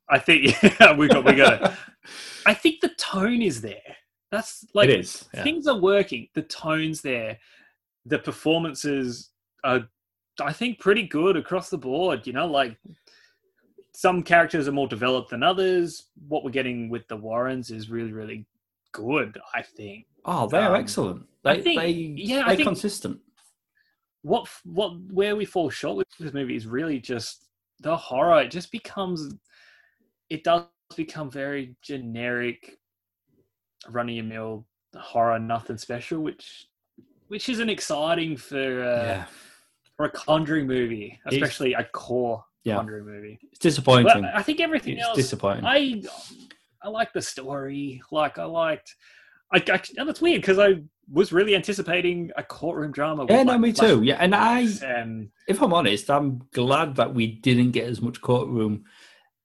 I 0.09 0.19
think 0.19 0.55
yeah, 0.81 0.95
we 0.95 1.09
got 1.09 1.25
we 1.25 1.35
got 1.35 1.63
it. 1.63 1.73
I 2.47 2.55
think 2.55 2.81
the 2.81 2.91
tone 2.99 3.43
is 3.43 3.61
there. 3.61 3.97
That's 4.31 4.65
like 4.75 4.89
it 4.89 5.01
is. 5.01 5.29
Yeah. 5.35 5.43
things 5.43 5.67
are 5.67 5.79
working. 5.79 6.29
The 6.35 6.43
tone's 6.43 7.01
there. 7.01 7.39
The 8.05 8.19
performances 8.19 9.31
are, 9.65 9.89
I 10.41 10.53
think, 10.53 10.79
pretty 10.79 11.09
good 11.09 11.37
across 11.37 11.71
the 11.71 11.79
board. 11.79 12.27
You 12.27 12.33
know, 12.33 12.47
like 12.47 12.77
some 13.97 14.23
characters 14.23 14.69
are 14.69 14.73
more 14.73 14.87
developed 14.87 15.31
than 15.31 15.43
others. 15.43 16.09
What 16.29 16.45
we're 16.45 16.51
getting 16.51 16.91
with 16.91 17.09
the 17.09 17.17
Warrens 17.17 17.71
is 17.71 17.89
really, 17.89 18.13
really 18.13 18.45
good. 18.93 19.39
I 19.55 19.63
think. 19.63 20.05
Oh, 20.27 20.47
they're 20.47 20.75
Um, 20.75 20.81
excellent. 20.83 21.23
They, 21.45 21.63
think- 21.63 21.81
they, 21.81 21.91
yeah, 21.91 22.43
I 22.43 22.49
they're 22.49 22.57
think- 22.57 22.69
consistent. 22.69 23.21
what 24.21 24.49
what 24.65 24.91
where 25.11 25.35
we 25.35 25.47
fall 25.47 25.71
short 25.71 25.97
with 25.97 26.09
this 26.21 26.35
movie 26.35 26.57
is 26.57 26.67
really 26.67 26.99
just 27.01 27.49
the 27.81 27.97
horror. 27.97 28.43
It 28.43 28.51
just 28.51 28.71
becomes 28.71 29.35
it 30.29 30.45
does 30.45 30.65
become 30.95 31.31
very 31.31 31.75
generic, 31.81 32.77
running 33.89 34.19
a 34.19 34.23
mill 34.23 34.67
horror, 34.95 35.39
nothing 35.39 35.79
special, 35.79 36.21
which 36.21 36.67
which 37.29 37.49
isn't 37.49 37.71
exciting 37.71 38.37
for 38.37 38.59
uh, 38.83 39.05
yeah. 39.05 39.25
for 39.97 40.05
a 40.05 40.11
Conjuring 40.11 40.67
movie, 40.67 41.19
It's- 41.27 41.33
especially 41.41 41.73
a 41.73 41.85
core 41.85 42.45
Yeah. 42.67 42.77
Conjuring 42.79 43.07
movie. 43.07 43.39
It's 43.51 43.61
disappointing. 43.61 44.23
But 44.23 44.35
I 44.35 44.43
think 44.43 44.59
everything 44.61 44.97
it's 44.97 45.07
else, 45.07 45.17
disappointing. 45.17 45.65
I 45.65 46.03
I 46.83 46.89
like 46.89 47.13
the 47.13 47.23
story. 47.23 48.03
Like 48.11 48.39
I 48.39 48.45
liked. 48.45 48.97
I, 49.53 49.59
I 49.59 49.81
and 49.97 50.11
it's 50.11 50.21
weird 50.21 50.41
because 50.41 50.59
I 50.59 50.83
was 51.09 51.33
really 51.33 51.55
anticipating 51.55 52.33
a 52.37 52.43
courtroom 52.43 52.91
drama. 52.91 53.27
yeah, 53.29 53.45
no, 53.45 53.53
like, 53.53 53.61
me 53.61 53.73
too. 53.73 54.03
Yeah, 54.03 54.17
and 54.19 54.35
I, 54.35 54.67
if 55.47 55.63
I'm 55.63 55.73
honest, 55.73 56.11
I'm 56.11 56.43
glad 56.53 56.97
that 56.97 57.15
we 57.15 57.29
didn't 57.29 57.71
get 57.71 57.89
as 57.89 58.03
much 58.03 58.21
courtroom 58.21 58.83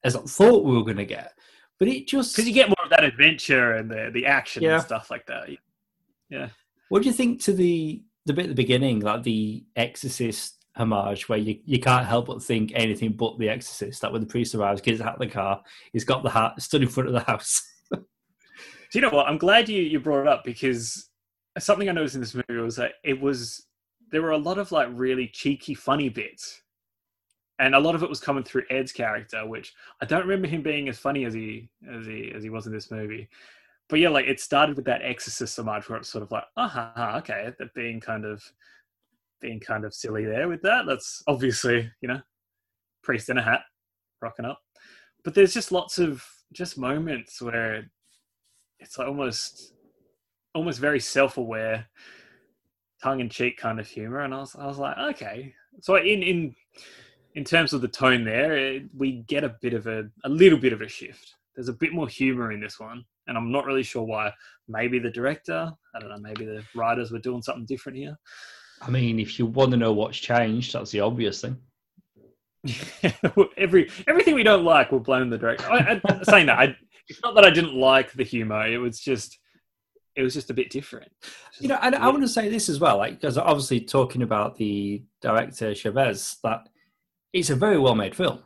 as 0.03 0.15
I 0.15 0.21
thought 0.21 0.65
we 0.65 0.75
were 0.75 0.83
going 0.83 0.97
to 0.97 1.05
get. 1.05 1.33
But 1.77 1.89
it 1.89 2.07
just. 2.07 2.35
because 2.35 2.47
you 2.47 2.55
get 2.55 2.69
more 2.69 2.83
of 2.83 2.89
that 2.89 3.03
adventure 3.03 3.73
and 3.73 3.91
the 3.91 4.09
the 4.11 4.25
action 4.25 4.63
Yeah. 4.63 4.75
and 4.75 4.83
stuff 4.83 5.11
like 5.11 5.27
that. 5.27 5.49
Yeah. 6.31 6.49
What 6.89 7.03
do 7.03 7.07
you 7.07 7.13
think 7.13 7.41
to 7.43 7.53
the 7.53 8.01
the 8.25 8.33
bit 8.33 8.45
at 8.45 8.49
the 8.49 8.55
beginning, 8.55 9.01
like 9.01 9.21
the 9.21 9.63
Exorcist 9.75 10.60
homage, 10.75 11.27
where 11.27 11.37
you, 11.37 11.59
you 11.65 11.79
can't 11.79 12.05
help 12.05 12.27
but 12.27 12.43
think 12.43 12.71
anything 12.73 13.13
but 13.13 13.37
the 13.37 13.49
Exorcist? 13.49 14.01
That 14.01 14.11
when 14.11 14.21
the 14.21 14.27
priest 14.27 14.55
arrives, 14.55 14.81
gets 14.81 15.01
out 15.01 15.13
of 15.13 15.19
the 15.19 15.27
car, 15.27 15.61
he's 15.93 16.03
got 16.03 16.23
the 16.23 16.29
hat, 16.29 16.61
stood 16.61 16.81
in 16.81 16.89
front 16.89 17.07
of 17.07 17.13
the 17.13 17.21
house. 17.21 17.61
Do 17.91 17.99
you 18.93 19.01
know 19.01 19.09
what? 19.09 19.27
I'm 19.27 19.37
glad 19.37 19.69
you 19.69 19.81
you 19.81 19.99
brought 19.99 20.21
it 20.21 20.27
up 20.27 20.43
because 20.43 21.09
something 21.59 21.89
I 21.89 21.93
noticed 21.93 22.15
in 22.15 22.21
this 22.21 22.35
movie 22.35 22.61
was 22.61 22.75
that 22.77 22.93
it 23.03 23.19
was 23.19 23.65
there 24.11 24.21
were 24.21 24.31
a 24.31 24.37
lot 24.37 24.57
of 24.57 24.71
like 24.71 24.89
really 24.91 25.27
cheeky, 25.27 25.73
funny 25.73 26.09
bits, 26.09 26.61
and 27.59 27.75
a 27.75 27.79
lot 27.79 27.95
of 27.95 28.03
it 28.03 28.09
was 28.09 28.19
coming 28.19 28.43
through 28.43 28.63
Ed's 28.69 28.91
character, 28.91 29.45
which 29.47 29.73
I 30.01 30.05
don't 30.05 30.27
remember 30.27 30.47
him 30.47 30.61
being 30.61 30.89
as 30.89 30.99
funny 30.99 31.25
as 31.25 31.33
he 31.33 31.69
as 31.89 32.05
he 32.05 32.31
as 32.35 32.43
he 32.43 32.49
was 32.49 32.67
in 32.67 32.73
this 32.73 32.91
movie. 32.91 33.29
But 33.89 33.99
yeah, 33.99 34.09
like 34.09 34.25
it 34.25 34.39
started 34.39 34.75
with 34.75 34.85
that 34.85 35.01
Exorcist 35.01 35.59
homage 35.59 35.89
where 35.89 35.99
it's 35.99 36.09
sort 36.09 36.23
of 36.23 36.31
like, 36.31 36.45
ah, 36.55 36.93
ha, 36.95 37.17
okay, 37.17 37.51
that 37.59 37.73
being 37.73 37.99
kind 37.99 38.25
of 38.25 38.41
being 39.41 39.59
kind 39.59 39.85
of 39.85 39.93
silly 39.93 40.25
there 40.25 40.47
with 40.47 40.61
that. 40.61 40.85
That's 40.85 41.21
obviously 41.27 41.89
you 42.01 42.07
know 42.07 42.21
priest 43.03 43.29
in 43.29 43.37
a 43.37 43.41
hat 43.41 43.61
rocking 44.21 44.45
up, 44.45 44.59
but 45.23 45.33
there's 45.33 45.53
just 45.53 45.71
lots 45.71 45.97
of 45.97 46.23
just 46.53 46.77
moments 46.77 47.41
where 47.41 47.89
it's 48.79 48.97
almost 48.97 49.73
almost 50.53 50.79
very 50.79 50.99
self-aware 50.99 51.87
tongue-in-cheek 53.01 53.57
kind 53.57 53.79
of 53.79 53.87
humor. 53.87 54.19
And 54.19 54.33
i 54.33 54.39
was, 54.39 54.55
I 54.55 54.67
was 54.67 54.77
like 54.77 54.97
okay. 55.15 55.53
So 55.81 55.95
in 55.95 56.23
in 56.23 56.55
in 57.35 57.43
terms 57.43 57.73
of 57.73 57.81
the 57.81 57.87
tone 57.87 58.23
there 58.23 58.57
it, 58.57 58.83
we 58.95 59.23
get 59.27 59.43
a 59.43 59.55
bit 59.61 59.73
of 59.73 59.87
a 59.87 60.03
a 60.23 60.29
little 60.29 60.59
bit 60.59 60.73
of 60.73 60.81
a 60.81 60.87
shift. 60.87 61.35
There's 61.55 61.69
a 61.69 61.73
bit 61.73 61.93
more 61.93 62.07
humor 62.07 62.51
in 62.51 62.61
this 62.61 62.79
one 62.79 63.03
and 63.27 63.37
i'm 63.37 63.51
not 63.51 63.65
really 63.65 63.83
sure 63.83 64.03
why. 64.03 64.31
Maybe 64.67 64.99
the 64.99 65.11
director 65.11 65.71
i 65.95 65.99
don't 65.99 66.09
know 66.09 66.17
maybe 66.17 66.45
the 66.45 66.63
writers 66.75 67.11
were 67.11 67.19
doing 67.19 67.41
something 67.41 67.65
different 67.65 67.97
here 67.97 68.17
I 68.81 68.89
mean, 68.89 69.19
if 69.19 69.37
you 69.37 69.45
want 69.45 69.71
to 69.71 69.77
know 69.77 69.93
what's 69.93 70.17
changed, 70.17 70.73
that's 70.73 70.91
the 70.91 71.01
obvious 71.01 71.41
thing. 71.41 71.57
every 73.57 73.89
everything 74.07 74.35
we 74.35 74.43
don't 74.43 74.63
like 74.63 74.91
we'll 74.91 74.99
blame 74.99 75.31
the 75.31 75.37
director 75.37 75.65
I, 75.67 75.99
I, 76.05 76.21
saying 76.21 76.45
that 76.45 76.59
I, 76.59 76.75
it's 77.07 77.19
not 77.23 77.33
that 77.33 77.43
i 77.43 77.49
didn't 77.49 77.73
like 77.73 78.13
the 78.13 78.23
humor 78.23 78.67
it 78.67 78.77
was 78.77 78.99
just 78.99 79.39
it 80.15 80.21
was 80.21 80.35
just 80.35 80.51
a 80.51 80.53
bit 80.53 80.69
different 80.69 81.11
You 81.59 81.67
know, 81.69 81.79
and 81.81 81.95
I 81.95 82.07
want 82.09 82.23
to 82.23 82.27
say 82.27 82.49
this 82.49 82.69
as 82.69 82.79
well, 82.79 82.97
like 82.97 83.19
because 83.19 83.37
obviously 83.37 83.81
talking 83.81 84.23
about 84.23 84.57
the 84.57 85.03
director 85.21 85.71
Chaves, 85.71 86.37
that 86.43 86.67
it's 87.33 87.49
a 87.49 87.55
very 87.55 87.77
well 87.77 87.95
made 87.95 88.15
film. 88.15 88.39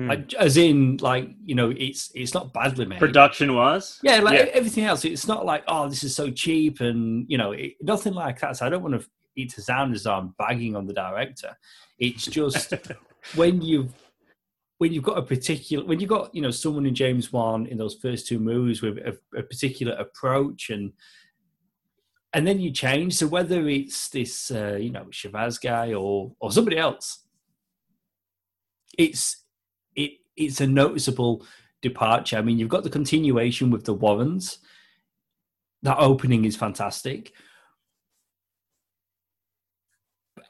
Hmm. 0.00 0.08
Like, 0.08 0.34
as 0.34 0.56
in, 0.56 0.96
like 0.98 1.30
you 1.44 1.54
know, 1.54 1.70
it's 1.76 2.10
it's 2.14 2.32
not 2.32 2.52
badly 2.52 2.86
made. 2.86 2.98
production 2.98 3.54
wise 3.54 3.98
Yeah, 4.02 4.20
like 4.20 4.38
Yeah. 4.38 4.50
everything 4.52 4.84
else, 4.84 5.04
it's 5.04 5.26
not 5.26 5.44
like 5.44 5.62
oh, 5.68 5.88
this 5.88 6.02
is 6.04 6.14
so 6.14 6.30
cheap 6.30 6.80
and 6.80 7.26
you 7.28 7.36
know, 7.36 7.52
it, 7.52 7.74
nothing 7.82 8.14
like 8.14 8.40
that. 8.40 8.56
So 8.56 8.66
I 8.66 8.68
don't 8.70 8.82
want 8.82 9.00
to 9.00 9.06
it 9.36 9.50
to 9.50 9.62
sound 9.62 9.94
as 9.94 10.06
I'm 10.06 10.34
bagging 10.38 10.74
on 10.76 10.86
the 10.86 10.92
director. 10.94 11.56
It's 11.98 12.26
just 12.26 12.72
when 13.34 13.60
you've 13.60 13.92
when 14.78 14.92
you've 14.92 15.04
got 15.04 15.18
a 15.18 15.22
particular 15.22 15.84
when 15.84 16.00
you've 16.00 16.08
got 16.08 16.34
you 16.34 16.40
know 16.40 16.50
someone 16.50 16.86
in 16.86 16.94
James 16.94 17.32
Wan 17.32 17.66
in 17.66 17.76
those 17.76 17.96
first 17.96 18.26
two 18.26 18.38
movies 18.38 18.80
with 18.80 18.96
a, 18.98 19.16
a 19.36 19.42
particular 19.42 19.92
approach 19.94 20.70
and 20.70 20.92
and 22.32 22.46
then 22.46 22.60
you 22.60 22.70
change. 22.70 23.14
So 23.14 23.26
whether 23.26 23.68
it's 23.68 24.08
this 24.08 24.50
uh, 24.50 24.78
you 24.80 24.90
know 24.90 25.04
Shabazz 25.10 25.60
guy 25.60 25.92
or 25.92 26.32
or 26.40 26.52
somebody 26.52 26.78
else, 26.78 27.24
it's 28.96 29.36
it 29.36 29.42
it's 30.40 30.60
a 30.60 30.66
noticeable 30.66 31.46
departure. 31.82 32.36
I 32.36 32.42
mean, 32.42 32.58
you've 32.58 32.68
got 32.68 32.82
the 32.82 32.90
continuation 32.90 33.70
with 33.70 33.84
the 33.84 33.94
Warrens. 33.94 34.58
That 35.82 35.98
opening 35.98 36.44
is 36.44 36.56
fantastic. 36.56 37.32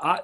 I, 0.00 0.20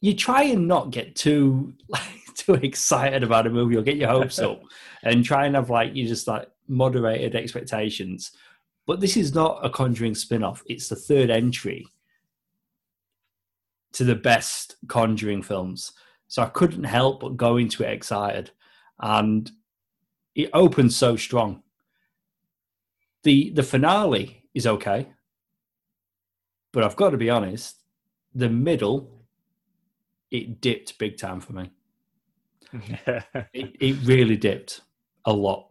you 0.00 0.14
try 0.14 0.44
and 0.44 0.66
not 0.66 0.90
get 0.90 1.14
too 1.14 1.74
like 1.88 2.02
too 2.34 2.54
excited 2.54 3.22
about 3.22 3.46
a 3.46 3.50
movie 3.50 3.76
or 3.76 3.82
get 3.82 3.96
your 3.96 4.08
hopes 4.08 4.38
up 4.38 4.62
and 5.02 5.24
try 5.24 5.46
and 5.46 5.54
have 5.54 5.70
like 5.70 5.94
you 5.94 6.06
just 6.06 6.26
like 6.26 6.48
moderated 6.68 7.34
expectations. 7.34 8.32
But 8.86 9.00
this 9.00 9.16
is 9.16 9.34
not 9.34 9.64
a 9.64 9.70
Conjuring 9.70 10.14
spin-off. 10.14 10.62
It's 10.66 10.88
the 10.88 10.96
third 10.96 11.28
entry 11.28 11.86
to 13.94 14.04
the 14.04 14.14
best 14.14 14.76
Conjuring 14.88 15.42
films. 15.42 15.92
So 16.28 16.42
I 16.42 16.46
couldn't 16.46 16.84
help 16.84 17.20
but 17.20 17.36
go 17.36 17.56
into 17.56 17.84
it 17.84 17.92
excited. 17.92 18.50
And 19.00 19.50
it 20.34 20.50
opens 20.52 20.96
so 20.96 21.16
strong. 21.16 21.62
The 23.22 23.50
the 23.50 23.62
finale 23.62 24.44
is 24.54 24.66
okay. 24.66 25.08
But 26.72 26.84
I've 26.84 26.96
got 26.96 27.10
to 27.10 27.16
be 27.16 27.30
honest, 27.30 27.82
the 28.34 28.48
middle 28.48 29.16
it 30.30 30.60
dipped 30.60 30.98
big 30.98 31.16
time 31.18 31.40
for 31.40 31.52
me. 31.52 31.70
It, 33.52 33.76
it 33.80 33.96
really 34.04 34.36
dipped 34.36 34.82
a 35.24 35.32
lot. 35.32 35.68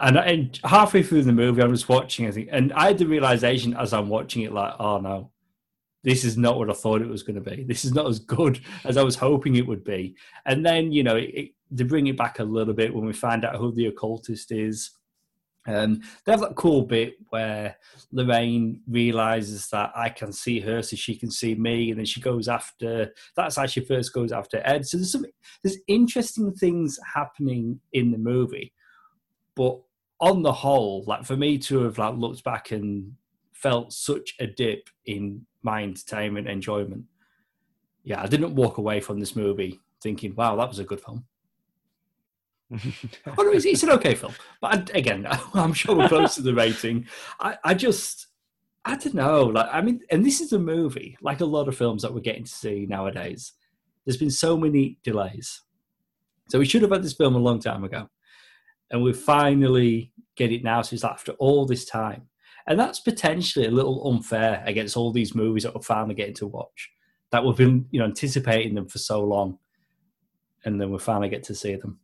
And, 0.00 0.16
and 0.16 0.60
halfway 0.64 1.02
through 1.02 1.22
the 1.22 1.32
movie, 1.32 1.62
I 1.62 1.66
was 1.66 1.88
watching, 1.88 2.26
I 2.26 2.32
think, 2.32 2.48
and 2.50 2.72
I 2.72 2.88
had 2.88 2.98
the 2.98 3.06
realization 3.06 3.76
as 3.76 3.92
I'm 3.92 4.08
watching 4.08 4.42
it, 4.42 4.52
like, 4.52 4.74
oh 4.80 4.98
no, 4.98 5.30
this 6.04 6.24
is 6.24 6.36
not 6.36 6.58
what 6.58 6.70
I 6.70 6.74
thought 6.74 7.02
it 7.02 7.08
was 7.08 7.22
going 7.22 7.42
to 7.42 7.50
be. 7.50 7.64
This 7.64 7.84
is 7.84 7.94
not 7.94 8.06
as 8.06 8.18
good 8.18 8.60
as 8.84 8.96
I 8.96 9.02
was 9.02 9.16
hoping 9.16 9.56
it 9.56 9.66
would 9.66 9.84
be. 9.84 10.16
And 10.46 10.64
then, 10.66 10.92
you 10.92 11.02
know, 11.02 11.16
it, 11.16 11.52
it, 11.70 11.88
bring 11.88 12.06
it 12.06 12.16
back 12.16 12.38
a 12.38 12.44
little 12.44 12.74
bit 12.74 12.94
when 12.94 13.04
we 13.04 13.12
find 13.12 13.44
out 13.44 13.56
who 13.56 13.72
the 13.72 13.86
occultist 13.86 14.52
is. 14.52 14.90
Um, 15.66 16.00
they 16.24 16.32
have 16.32 16.40
that 16.40 16.56
cool 16.56 16.82
bit 16.82 17.14
where 17.30 17.76
Lorraine 18.10 18.80
realizes 18.88 19.68
that 19.68 19.92
I 19.94 20.08
can 20.08 20.32
see 20.32 20.58
her, 20.58 20.82
so 20.82 20.96
she 20.96 21.14
can 21.14 21.30
see 21.30 21.54
me, 21.54 21.90
and 21.90 22.00
then 22.00 22.04
she 22.04 22.20
goes 22.20 22.48
after. 22.48 23.12
That's 23.36 23.54
how 23.54 23.66
she 23.66 23.80
first 23.80 24.12
goes 24.12 24.32
after 24.32 24.60
Ed. 24.64 24.84
So 24.86 24.96
there's 24.96 25.12
some 25.12 25.24
there's 25.62 25.78
interesting 25.86 26.52
things 26.52 26.98
happening 27.14 27.78
in 27.92 28.10
the 28.10 28.18
movie, 28.18 28.72
but 29.54 29.78
on 30.18 30.42
the 30.42 30.52
whole, 30.52 31.04
like 31.06 31.24
for 31.24 31.36
me 31.36 31.58
to 31.58 31.84
have 31.84 31.96
like 31.96 32.16
looked 32.16 32.42
back 32.42 32.72
and 32.72 33.12
felt 33.62 33.92
such 33.92 34.34
a 34.40 34.46
dip 34.46 34.90
in 35.06 35.46
my 35.62 35.82
entertainment 35.82 36.48
enjoyment. 36.48 37.04
Yeah, 38.04 38.20
I 38.20 38.26
didn't 38.26 38.54
walk 38.54 38.78
away 38.78 39.00
from 39.00 39.20
this 39.20 39.36
movie 39.36 39.80
thinking, 40.02 40.34
"Wow, 40.34 40.56
that 40.56 40.68
was 40.68 40.80
a 40.80 40.84
good 40.84 41.00
film." 41.00 41.24
Oh, 43.38 43.42
no, 43.42 43.50
it's, 43.52 43.66
it's 43.66 43.82
an 43.82 43.90
okay 43.90 44.14
film, 44.14 44.32
but 44.60 44.90
I, 44.90 44.98
again, 44.98 45.26
I'm 45.54 45.74
sure 45.74 45.94
we're 45.94 46.08
close 46.08 46.34
to 46.36 46.42
the 46.42 46.54
rating. 46.54 47.06
I, 47.38 47.56
I 47.62 47.74
just, 47.74 48.28
I 48.84 48.96
don't 48.96 49.14
know. 49.14 49.44
Like, 49.44 49.68
I 49.70 49.82
mean, 49.82 50.00
and 50.10 50.24
this 50.24 50.40
is 50.40 50.52
a 50.52 50.58
movie, 50.58 51.16
like 51.20 51.40
a 51.40 51.44
lot 51.44 51.68
of 51.68 51.76
films 51.76 52.02
that 52.02 52.12
we're 52.14 52.20
getting 52.20 52.44
to 52.44 52.50
see 52.50 52.86
nowadays. 52.88 53.52
There's 54.04 54.16
been 54.16 54.30
so 54.30 54.56
many 54.56 54.98
delays, 55.04 55.60
so 56.48 56.58
we 56.58 56.64
should 56.64 56.82
have 56.82 56.90
had 56.90 57.02
this 57.02 57.12
film 57.12 57.34
a 57.34 57.38
long 57.38 57.60
time 57.60 57.84
ago, 57.84 58.08
and 58.90 59.02
we 59.02 59.12
finally 59.12 60.12
get 60.34 60.50
it 60.50 60.64
now. 60.64 60.82
So 60.82 60.94
it's 60.94 61.04
after 61.04 61.32
all 61.32 61.66
this 61.66 61.84
time, 61.84 62.28
and 62.66 62.78
that's 62.78 63.00
potentially 63.00 63.66
a 63.66 63.70
little 63.70 64.08
unfair 64.08 64.62
against 64.66 64.96
all 64.96 65.12
these 65.12 65.34
movies 65.34 65.62
that 65.64 65.74
we're 65.74 65.80
finally 65.82 66.14
getting 66.14 66.34
to 66.34 66.46
watch. 66.46 66.90
That 67.30 67.44
we've 67.44 67.56
been, 67.56 67.86
you 67.90 67.98
know, 67.98 68.04
anticipating 68.06 68.74
them 68.74 68.86
for 68.88 68.98
so 68.98 69.22
long, 69.24 69.58
and 70.64 70.80
then 70.80 70.90
we 70.90 70.98
finally 70.98 71.28
get 71.28 71.42
to 71.44 71.54
see 71.54 71.76
them. 71.76 71.98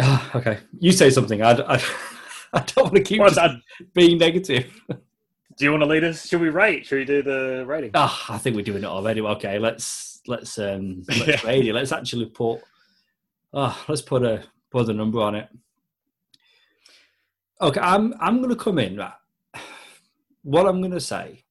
Ah, 0.00 0.30
okay, 0.36 0.58
you 0.78 0.92
say 0.92 1.10
something. 1.10 1.42
I, 1.42 1.52
I, 1.52 1.82
I 2.52 2.60
don't 2.60 2.84
want 2.84 2.94
to 2.96 3.02
keep 3.02 3.20
Well, 3.20 3.60
being 3.94 4.18
negative. 4.18 4.66
do 4.88 5.64
you 5.64 5.70
want 5.70 5.82
to 5.82 5.86
lead 5.88 6.04
us? 6.04 6.26
Should 6.26 6.40
we 6.40 6.50
rate? 6.50 6.86
Should 6.86 6.98
we 6.98 7.04
do 7.04 7.22
the 7.22 7.64
rating? 7.66 7.90
Ah, 7.94 8.26
I 8.32 8.38
think 8.38 8.54
we're 8.56 8.62
doing 8.62 8.84
it 8.84 8.86
already. 8.86 9.20
Okay, 9.20 9.58
let's 9.58 10.20
let's 10.26 10.58
um 10.58 11.02
let's 11.08 11.26
Yeah. 11.42 11.48
rate 11.48 11.66
it. 11.66 11.72
Let's 11.72 11.92
actually 11.92 12.26
put 12.26 12.60
oh 13.52 13.84
let's 13.88 14.02
put 14.02 14.22
a 14.22 14.44
put 14.70 14.88
a 14.88 14.92
number 14.92 15.20
on 15.20 15.34
it. 15.34 15.48
Okay, 17.60 17.80
I'm 17.80 18.14
I'm 18.20 18.40
gonna 18.40 18.56
come 18.56 18.78
in 18.78 18.96
right. 18.96 19.12
What 20.42 20.66
I'm 20.66 20.80
gonna 20.80 21.00
say, 21.00 21.44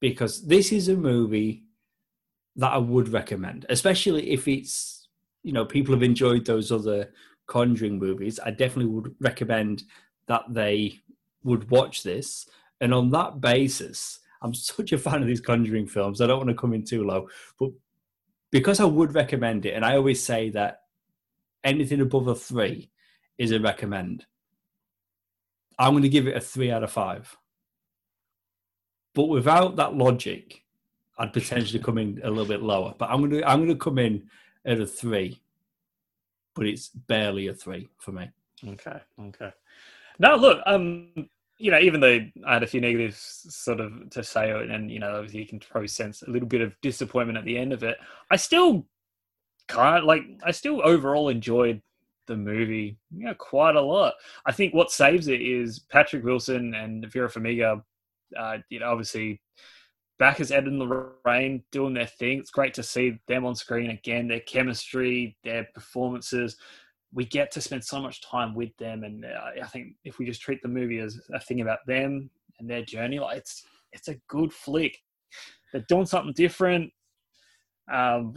because 0.00 0.46
this 0.46 0.72
is 0.72 0.88
a 0.88 0.96
movie 0.96 1.64
that 2.56 2.72
I 2.72 2.78
would 2.78 3.08
recommend, 3.08 3.64
especially 3.68 4.30
if 4.30 4.48
it's 4.48 5.08
you 5.44 5.52
know 5.52 5.64
people 5.64 5.94
have 5.94 6.02
enjoyed 6.02 6.44
those 6.44 6.72
other 6.72 7.12
Conjuring 7.46 7.98
movies. 7.98 8.38
I 8.44 8.50
definitely 8.50 8.92
would 8.92 9.14
recommend 9.20 9.84
that 10.26 10.42
they 10.50 10.98
would 11.44 11.70
watch 11.70 12.02
this, 12.02 12.46
and 12.80 12.92
on 12.92 13.08
that 13.10 13.40
basis, 13.40 14.18
I'm 14.42 14.52
such 14.52 14.92
a 14.92 14.98
fan 14.98 15.22
of 15.22 15.28
these 15.28 15.40
Conjuring 15.40 15.86
films. 15.86 16.20
I 16.20 16.26
don't 16.26 16.38
want 16.38 16.50
to 16.50 16.54
come 16.54 16.74
in 16.74 16.84
too 16.84 17.04
low, 17.04 17.28
but 17.58 17.70
because 18.50 18.80
I 18.80 18.84
would 18.84 19.14
recommend 19.14 19.66
it, 19.66 19.74
and 19.74 19.84
I 19.84 19.96
always 19.96 20.22
say 20.22 20.50
that 20.50 20.82
anything 21.64 22.00
above 22.00 22.26
a 22.26 22.34
three 22.34 22.90
is 23.38 23.52
a 23.52 23.60
recommend. 23.60 24.26
I'm 25.78 25.92
going 25.92 26.02
to 26.02 26.08
give 26.08 26.26
it 26.26 26.36
a 26.36 26.40
three 26.40 26.70
out 26.70 26.82
of 26.82 26.90
five. 26.90 27.36
But 29.14 29.24
without 29.24 29.76
that 29.76 29.94
logic, 29.94 30.62
I'd 31.18 31.32
potentially 31.32 31.82
come 31.82 31.98
in 31.98 32.20
a 32.22 32.30
little 32.30 32.46
bit 32.46 32.62
lower. 32.62 32.94
But 32.96 33.10
I'm 33.10 33.18
going 33.18 33.30
to 33.30 33.48
I'm 33.48 33.58
going 33.58 33.68
to 33.70 33.76
come 33.76 33.98
in 33.98 34.28
at 34.64 34.80
a 34.80 34.86
three, 34.86 35.40
but 36.54 36.66
it's 36.66 36.88
barely 36.88 37.48
a 37.48 37.54
three 37.54 37.88
for 37.98 38.12
me. 38.12 38.30
Okay, 38.66 39.00
okay. 39.20 39.52
Now 40.18 40.36
look, 40.36 40.60
um, 40.66 41.28
you 41.58 41.70
know, 41.70 41.78
even 41.78 42.00
though 42.00 42.20
I 42.46 42.54
had 42.54 42.62
a 42.62 42.66
few 42.66 42.80
negatives 42.80 43.46
sort 43.48 43.80
of 43.80 44.10
to 44.10 44.22
say, 44.22 44.50
and 44.50 44.90
you 44.90 44.98
know, 44.98 45.16
obviously 45.16 45.40
you 45.40 45.46
can 45.46 45.60
probably 45.60 45.88
sense 45.88 46.22
a 46.22 46.30
little 46.30 46.48
bit 46.48 46.60
of 46.60 46.74
disappointment 46.82 47.38
at 47.38 47.44
the 47.44 47.58
end 47.58 47.72
of 47.72 47.82
it. 47.82 47.98
I 48.30 48.36
still 48.36 48.86
of 49.68 50.04
like, 50.04 50.22
I 50.44 50.50
still 50.52 50.80
overall 50.84 51.28
enjoyed 51.28 51.82
the 52.28 52.36
movie, 52.36 52.96
you 53.10 53.24
know, 53.24 53.34
quite 53.34 53.74
a 53.74 53.80
lot. 53.80 54.14
I 54.46 54.52
think 54.52 54.72
what 54.72 54.92
saves 54.92 55.26
it 55.26 55.42
is 55.42 55.80
Patrick 55.80 56.24
Wilson 56.24 56.74
and 56.74 57.10
Vera 57.10 57.28
Farmiga. 57.28 57.82
Uh, 58.38 58.58
you 58.68 58.78
know, 58.78 58.90
obviously 58.90 59.40
back 60.18 60.38
as 60.40 60.52
Ed 60.52 60.66
and 60.66 60.78
Lorraine 60.78 61.62
doing 61.72 61.94
their 61.94 62.06
thing. 62.06 62.38
It's 62.38 62.50
great 62.50 62.74
to 62.74 62.82
see 62.82 63.18
them 63.26 63.44
on 63.44 63.54
screen 63.54 63.90
again. 63.90 64.28
Their 64.28 64.40
chemistry, 64.40 65.36
their 65.42 65.66
performances 65.74 66.56
we 67.12 67.24
get 67.24 67.50
to 67.52 67.60
spend 67.60 67.84
so 67.84 68.00
much 68.00 68.22
time 68.22 68.54
with 68.54 68.76
them, 68.76 69.04
and 69.04 69.24
uh, 69.24 69.62
I 69.62 69.66
think 69.66 69.94
if 70.04 70.18
we 70.18 70.26
just 70.26 70.42
treat 70.42 70.60
the 70.62 70.68
movie 70.68 70.98
as 70.98 71.18
a 71.32 71.40
thing 71.40 71.60
about 71.60 71.86
them 71.86 72.30
and 72.58 72.68
their 72.68 72.82
journey, 72.82 73.18
like 73.18 73.38
it's 73.38 73.64
it's 73.92 74.08
a 74.08 74.20
good 74.28 74.52
flick. 74.52 74.98
They're 75.72 75.84
doing 75.88 76.06
something 76.06 76.34
different. 76.34 76.92
Um, 77.90 78.36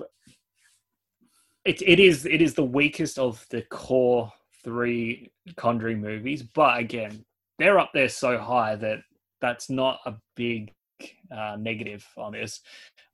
it 1.65 1.81
it 1.81 1.99
is 1.99 2.25
it 2.25 2.41
is 2.41 2.53
the 2.53 2.63
weakest 2.63 3.19
of 3.19 3.45
the 3.49 3.61
core 3.63 4.31
three 4.63 5.31
Conjuring 5.55 5.99
movies, 5.99 6.43
but 6.43 6.77
again, 6.77 7.25
they're 7.57 7.79
up 7.79 7.91
there 7.93 8.09
so 8.09 8.37
high 8.37 8.75
that 8.75 8.99
that's 9.41 9.71
not 9.71 9.99
a 10.05 10.13
big 10.35 10.71
uh, 11.35 11.57
negative 11.59 12.05
on 12.15 12.33
this. 12.33 12.61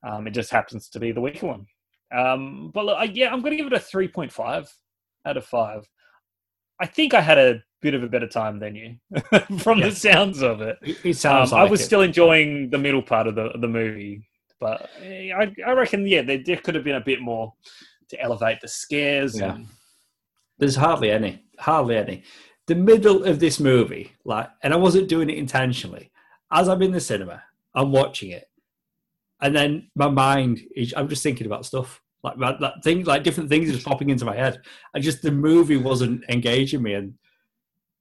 Um, 0.03 0.27
it 0.27 0.31
just 0.31 0.51
happens 0.51 0.89
to 0.89 0.99
be 0.99 1.13
the 1.13 1.21
weaker 1.21 1.47
one. 1.47 1.65
Um, 2.13 2.71
but 2.73 2.85
look, 2.85 2.97
I, 2.97 3.05
yeah, 3.05 3.31
I'm 3.31 3.39
going 3.39 3.51
to 3.51 3.57
give 3.57 3.67
it 3.67 3.73
a 3.73 3.77
3.5 3.77 4.69
out 5.25 5.37
of 5.37 5.45
five. 5.45 5.87
I 6.81 6.85
think 6.85 7.13
I 7.13 7.21
had 7.21 7.37
a 7.37 7.63
bit 7.81 7.93
of 7.93 8.03
a 8.03 8.09
better 8.09 8.27
time 8.27 8.59
than 8.59 8.75
you, 8.75 8.97
from 9.59 9.79
the 9.79 9.91
sounds 9.91 10.41
of 10.41 10.61
it. 10.61 10.77
It, 10.81 11.15
sounds. 11.15 11.51
Um, 11.51 11.59
like 11.59 11.67
I 11.67 11.71
was 11.71 11.81
it. 11.81 11.85
still 11.85 12.01
enjoying 12.01 12.69
the 12.69 12.77
middle 12.77 13.01
part 13.01 13.27
of 13.27 13.35
the 13.35 13.51
the 13.59 13.67
movie, 13.67 14.27
but 14.59 14.89
eh, 15.01 15.31
I, 15.31 15.53
I 15.65 15.71
reckon 15.71 16.05
yeah, 16.05 16.21
there, 16.21 16.43
there 16.45 16.57
could 16.57 16.75
have 16.75 16.83
been 16.83 16.95
a 16.95 17.01
bit 17.01 17.21
more 17.21 17.53
to 18.09 18.21
elevate 18.21 18.61
the 18.61 18.67
scares. 18.67 19.39
Yeah. 19.39 19.55
And... 19.55 19.67
There's 20.57 20.75
hardly 20.75 21.11
any, 21.11 21.43
hardly 21.59 21.97
any. 21.97 22.23
The 22.67 22.75
middle 22.75 23.23
of 23.23 23.39
this 23.39 23.59
movie, 23.59 24.13
like, 24.25 24.49
and 24.63 24.73
I 24.73 24.77
wasn't 24.77 25.07
doing 25.07 25.29
it 25.29 25.37
intentionally. 25.37 26.11
As 26.51 26.67
I'm 26.67 26.81
in 26.81 26.91
the 26.91 26.99
cinema, 26.99 27.43
I'm 27.75 27.91
watching 27.91 28.31
it, 28.31 28.49
and 29.41 29.55
then 29.55 29.89
my 29.95 30.09
mind 30.09 30.61
is, 30.75 30.93
I'm 30.95 31.07
just 31.07 31.23
thinking 31.23 31.45
about 31.45 31.65
stuff 31.65 32.01
like 32.23 32.37
that, 32.39 32.59
that 32.59 32.83
thing, 32.83 33.03
like 33.03 33.23
different 33.23 33.49
things 33.49 33.71
just 33.71 33.85
popping 33.85 34.09
into 34.09 34.25
my 34.25 34.35
head. 34.35 34.59
And 34.93 35.03
just 35.03 35.21
the 35.21 35.31
movie 35.31 35.77
wasn't 35.77 36.23
engaging 36.29 36.81
me, 36.81 36.93
and 36.93 37.13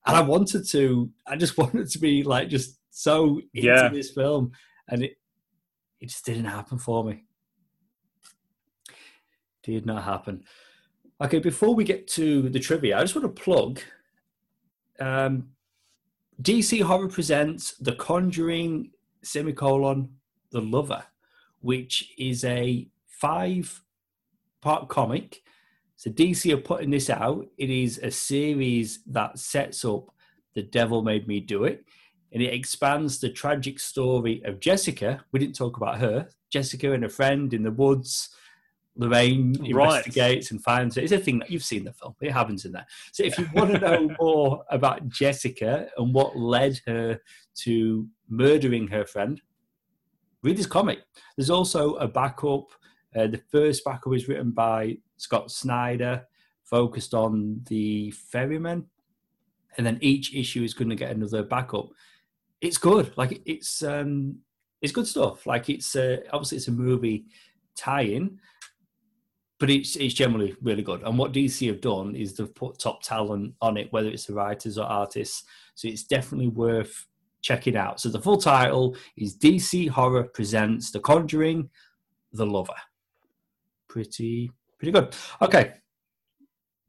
and 0.07 0.17
I 0.17 0.23
wanted 0.23 0.67
to, 0.71 1.11
I 1.27 1.37
just 1.37 1.59
wanted 1.59 1.91
to 1.91 1.99
be 1.99 2.23
like 2.23 2.49
just 2.49 2.79
so 2.91 3.41
into 3.55 3.69
yeah. 3.69 3.89
this 3.89 4.13
film, 4.13 4.53
and 4.89 5.03
it 5.03 5.17
it 6.01 6.09
just 6.09 6.25
didn't 6.25 6.47
happen 6.47 6.79
for 6.79 7.05
me. 7.05 7.25
Did 9.67 9.85
not 9.85 10.05
happen. 10.05 10.45
Okay, 11.21 11.41
before 11.41 11.75
we 11.75 11.83
get 11.83 12.07
to 12.09 12.49
the 12.49 12.61
trivia, 12.61 12.97
I 12.97 13.01
just 13.01 13.17
want 13.17 13.35
to 13.35 13.43
plug. 13.43 13.81
Um, 15.01 15.49
DC 16.41 16.83
Horror 16.83 17.09
presents 17.09 17.73
The 17.73 17.97
Conjuring 17.97 18.93
semicolon 19.25 20.09
The 20.53 20.61
Lover, 20.61 21.03
which 21.63 22.15
is 22.17 22.45
a 22.45 22.87
five 23.09 23.83
part 24.61 24.89
comic. 24.89 25.43
So 25.97 26.11
DC 26.11 26.53
are 26.53 26.59
putting 26.59 26.91
this 26.91 27.11
out. 27.11 27.49
It 27.59 27.69
is 27.69 27.99
a 27.99 28.13
series 28.13 29.01
that 29.09 29.37
sets 29.37 29.85
up 29.85 30.15
The 30.55 30.63
Devil 30.63 31.03
Made 31.03 31.27
Me 31.27 31.41
Do 31.41 31.65
It. 31.65 31.85
And 32.33 32.41
it 32.41 32.55
expands 32.55 33.19
the 33.19 33.31
tragic 33.31 33.81
story 33.81 34.43
of 34.45 34.61
Jessica. 34.61 35.25
We 35.33 35.41
didn't 35.41 35.57
talk 35.57 35.77
about 35.77 35.99
her. 35.99 36.29
Jessica 36.51 36.93
and 36.93 37.05
a 37.05 37.09
friend 37.09 37.53
in 37.53 37.65
the 37.65 37.73
woods. 37.73 38.31
Lorraine 38.97 39.53
Right. 39.73 39.97
investigates 40.07 40.51
and 40.51 40.63
finds 40.63 40.97
it. 40.97 41.05
It's 41.05 41.13
a 41.13 41.19
thing 41.19 41.39
that 41.41 41.51
you've 41.51 41.63
seen 41.65 41.85
the 41.85 41.93
film. 41.93 42.15
It 42.21 42.33
happens 42.33 42.65
in 42.65 42.73
there. 42.73 42.87
So 43.13 43.23
if 43.25 43.39
you 43.39 43.47
want 43.55 43.73
to 43.73 43.79
know 43.87 44.11
more 44.21 44.65
about 44.71 45.09
Jessica 45.09 45.89
and 45.97 46.15
what 46.15 46.37
led 46.37 46.81
her 46.87 47.21
to 47.63 48.09
murdering 48.29 48.89
her 48.89 49.05
friend, 49.05 49.41
read 50.43 50.57
this 50.57 50.67
comic. 50.67 51.01
There's 51.37 51.51
also 51.51 51.95
a 51.97 52.09
backup. 52.09 52.67
Uh, 53.15 53.27
the 53.29 53.43
first 53.51 53.85
backup 53.85 54.15
is 54.15 54.29
written 54.29 54.51
by 54.51 54.99
Scott 55.17 55.51
Snyder, 55.51 56.27
focused 56.65 57.15
on 57.15 57.61
the 57.69 58.11
ferryman, 58.11 58.87
and 59.77 59.87
then 59.87 59.99
each 60.01 60.35
issue 60.35 60.63
is 60.63 60.75
going 60.75 60.89
to 60.91 60.97
get 60.97 61.11
another 61.11 61.43
backup. 61.43 61.89
It's 62.61 62.79
good. 62.79 63.13
Like 63.17 63.43
it's 63.45 63.83
um, 63.83 64.39
it's 64.81 64.93
good 64.93 65.07
stuff. 65.07 65.47
Like 65.47 65.69
it's 65.69 65.95
uh, 65.97 66.19
obviously 66.33 66.57
it's 66.59 66.69
a 66.69 66.73
movie 66.73 67.27
tie-in, 67.77 68.39
but 69.59 69.71
it's 69.71 69.97
it's 69.97 70.15
generally 70.15 70.55
really 70.63 70.83
good. 70.83 71.03
And 71.03 71.19
what 71.19 71.33
DC 71.33 71.67
have 71.69 71.81
done 71.81 72.15
is 72.15 72.35
they've 72.35 72.55
put 72.55 72.79
top 72.79 73.03
talent 73.03 73.55
on 73.63 73.77
it, 73.77 73.93
whether 73.93 74.09
it's 74.09 74.27
the 74.27 74.35
writers 74.35 74.79
or 74.79 74.85
artists. 74.85 75.45
So 75.75 75.89
it's 75.89 76.05
definitely 76.05 76.49
worth 76.49 77.07
checking 77.43 77.77
out. 77.77 78.01
So 78.01 78.09
the 78.09 78.21
full 78.21 78.39
title 78.39 78.97
is 79.17 79.37
DC 79.37 79.89
Horror 79.89 80.25
presents 80.25 80.91
The 80.91 81.01
Conjuring, 81.01 81.71
The 82.33 82.47
Lover. 82.47 82.75
Pretty 83.89 84.51
pretty 84.79 84.93
good. 84.93 85.15
Okay. 85.41 85.75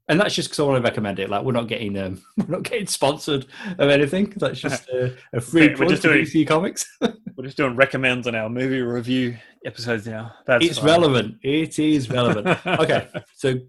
And 0.10 0.20
that's 0.20 0.34
just 0.34 0.50
because 0.50 0.60
I 0.60 0.64
want 0.64 0.78
to 0.84 0.90
recommend 0.90 1.20
it. 1.20 1.30
Like 1.30 1.44
we're 1.44 1.52
not 1.52 1.68
getting 1.68 1.98
um, 1.98 2.22
we're 2.38 2.56
not 2.58 2.64
getting 2.64 2.88
sponsored 2.88 3.46
of 3.78 3.90
anything. 3.90 4.34
That's 4.36 4.60
just 4.60 4.90
a, 4.90 5.16
a 5.34 5.40
free 5.42 5.70
plug 5.70 5.96
for 5.96 6.02
doing- 6.02 6.26
DC 6.26 6.48
Comics. 6.48 6.98
We're 7.38 7.44
just 7.44 7.58
doing 7.58 7.76
recommends 7.76 8.26
on 8.26 8.34
our 8.34 8.50
movie 8.50 8.82
review 8.82 9.38
episodes 9.64 10.08
now. 10.08 10.34
That's 10.48 10.66
it's 10.66 10.78
fine. 10.80 10.88
relevant. 10.88 11.38
It 11.44 11.78
is 11.78 12.10
relevant. 12.10 12.48
okay, 12.66 13.10
so 13.36 13.60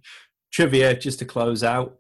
trivia 0.51 0.97
just 0.97 1.19
to 1.19 1.27
close 1.27 1.63
out. 1.63 1.95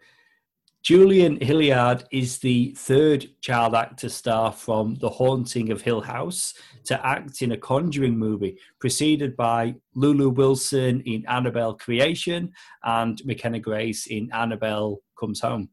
Julian 0.82 1.38
Hilliard 1.42 2.04
is 2.10 2.38
the 2.38 2.72
third 2.74 3.28
child 3.42 3.74
actor 3.74 4.08
star 4.08 4.50
from 4.50 4.94
The 4.94 5.10
Haunting 5.10 5.70
of 5.70 5.82
Hill 5.82 6.00
House 6.00 6.54
to 6.84 7.06
act 7.06 7.42
in 7.42 7.52
a 7.52 7.56
Conjuring 7.58 8.16
movie, 8.16 8.56
preceded 8.80 9.36
by 9.36 9.74
Lulu 9.94 10.30
Wilson 10.30 11.02
in 11.02 11.26
Annabelle 11.26 11.74
Creation 11.74 12.50
and 12.84 13.20
McKenna 13.26 13.60
Grace 13.60 14.06
in 14.06 14.32
Annabelle 14.32 15.00
Comes 15.20 15.40
Home. 15.40 15.68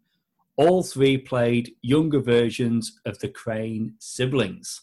All 0.58 0.84
three 0.84 1.18
played 1.18 1.72
younger 1.82 2.20
versions 2.20 3.00
of 3.06 3.18
the 3.20 3.30
Crane 3.30 3.94
siblings. 4.00 4.82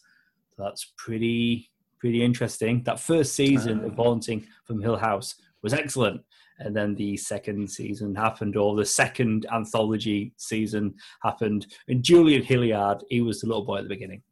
So 0.56 0.64
that's 0.64 0.92
pretty 0.96 1.70
pretty 1.98 2.24
interesting. 2.24 2.82
That 2.82 2.98
first 2.98 3.34
season 3.34 3.84
of 3.84 3.92
Ah. 3.92 4.02
Haunting 4.02 4.46
from 4.64 4.82
Hill 4.82 4.96
House 4.96 5.36
was 5.62 5.72
excellent. 5.72 6.20
And 6.58 6.76
then 6.76 6.94
the 6.94 7.16
second 7.16 7.70
season 7.70 8.14
happened, 8.14 8.56
or 8.56 8.76
the 8.76 8.84
second 8.84 9.46
anthology 9.52 10.32
season 10.36 10.94
happened. 11.22 11.66
And 11.88 12.02
Julian 12.02 12.42
Hilliard, 12.42 13.04
he 13.08 13.20
was 13.20 13.40
the 13.40 13.46
little 13.46 13.64
boy 13.64 13.78
at 13.78 13.84
the 13.84 13.88
beginning. 13.88 14.22